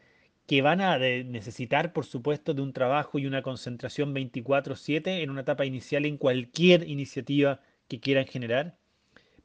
que 0.47 0.63
van 0.63 0.81
a 0.81 0.99
necesitar, 0.99 1.93
por 1.93 2.05
supuesto, 2.07 2.55
de 2.55 2.63
un 2.63 2.73
trabajo 2.73 3.19
y 3.19 3.27
una 3.27 3.43
concentración 3.43 4.15
24/7 4.15 5.23
en 5.23 5.31
una 5.31 5.43
etapa 5.43 5.65
inicial 5.67 6.07
en 6.07 6.19
cualquier 6.19 6.89
iniciativa 6.89 7.61
que 7.89 8.01
quieran 8.01 8.27
generar, 8.27 8.77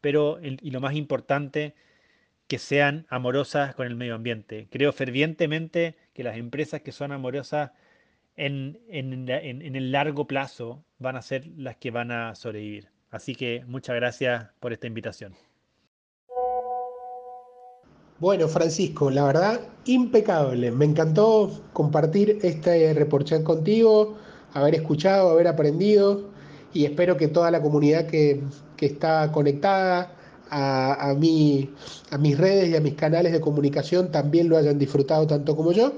pero, 0.02 0.39
y 0.42 0.72
lo 0.72 0.82
más 0.82 0.96
importante, 0.96 1.76
que 2.50 2.58
sean 2.58 3.06
amorosas 3.10 3.76
con 3.76 3.86
el 3.86 3.96
medio 3.96 4.16
ambiente. 4.16 4.68
Creo 4.72 4.92
fervientemente 4.92 5.96
que 6.14 6.24
las 6.24 6.36
empresas 6.36 6.82
que 6.82 6.92
son 6.92 7.12
amorosas 7.12 7.72
en, 8.36 8.80
en, 8.90 9.76
el 9.76 9.92
largo 9.92 10.26
plazo 10.26 10.84
van 10.98 11.16
a 11.16 11.22
ser 11.22 11.46
las 11.56 11.78
que 11.78 11.92
van 11.92 12.12
a 12.12 12.34
sobrevivir. 12.34 12.90
Así 13.12 13.36
que 13.36 13.64
muchas 13.68 13.96
gracias 13.96 14.48
por 14.60 14.74
esta 14.74 14.88
invitación. 14.88 15.36
Bueno, 18.18 18.48
Francisco, 18.48 19.12
la 19.12 19.26
verdad, 19.26 19.62
impecable. 19.86 20.72
Me 20.72 20.86
encantó 20.86 21.52
compartir 21.72 22.40
este 22.42 22.94
reportaje 22.96 23.44
contigo, 23.44 24.18
haber 24.54 24.74
escuchado, 24.74 25.30
haber 25.30 25.48
aprendido 25.48 26.32
y 26.74 26.86
espero 26.86 27.16
que 27.16 27.28
toda 27.28 27.52
la 27.52 27.62
comunidad 27.62 28.08
que, 28.08 28.42
está 28.80 29.32
conectada 29.32 30.16
a, 30.50 30.94
a, 30.94 31.10
a 31.12 31.14
mis 31.16 32.38
redes 32.38 32.70
y 32.70 32.76
a 32.76 32.82
mis 32.82 32.96
canales 32.96 33.32
de 33.32 33.40
comunicación 33.40 34.12
también 34.12 34.50
lo 34.50 34.58
hayan 34.58 34.78
disfrutado 34.78 35.28
tanto 35.28 35.56
como 35.56 35.72
yo. 35.72 35.94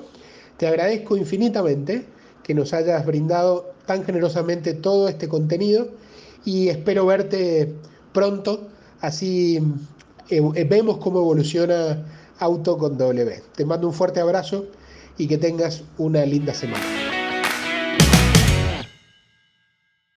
Te 0.57 0.67
agradezco 0.67 1.17
infinitamente 1.17 2.05
que 2.43 2.53
nos 2.53 2.73
hayas 2.73 3.05
brindado 3.05 3.73
tan 3.85 4.03
generosamente 4.03 4.73
todo 4.73 5.07
este 5.07 5.27
contenido 5.27 5.87
y 6.45 6.69
espero 6.69 7.05
verte 7.05 7.73
pronto, 8.13 8.67
así 8.99 9.57
eh, 10.29 10.41
eh, 10.55 10.63
vemos 10.63 10.97
cómo 10.97 11.19
evoluciona 11.19 12.05
Auto 12.39 12.77
con 12.77 12.97
W. 12.97 13.43
Te 13.55 13.65
mando 13.65 13.87
un 13.87 13.93
fuerte 13.93 14.19
abrazo 14.19 14.65
y 15.17 15.27
que 15.27 15.37
tengas 15.37 15.83
una 15.97 16.25
linda 16.25 16.53
semana. 16.53 17.00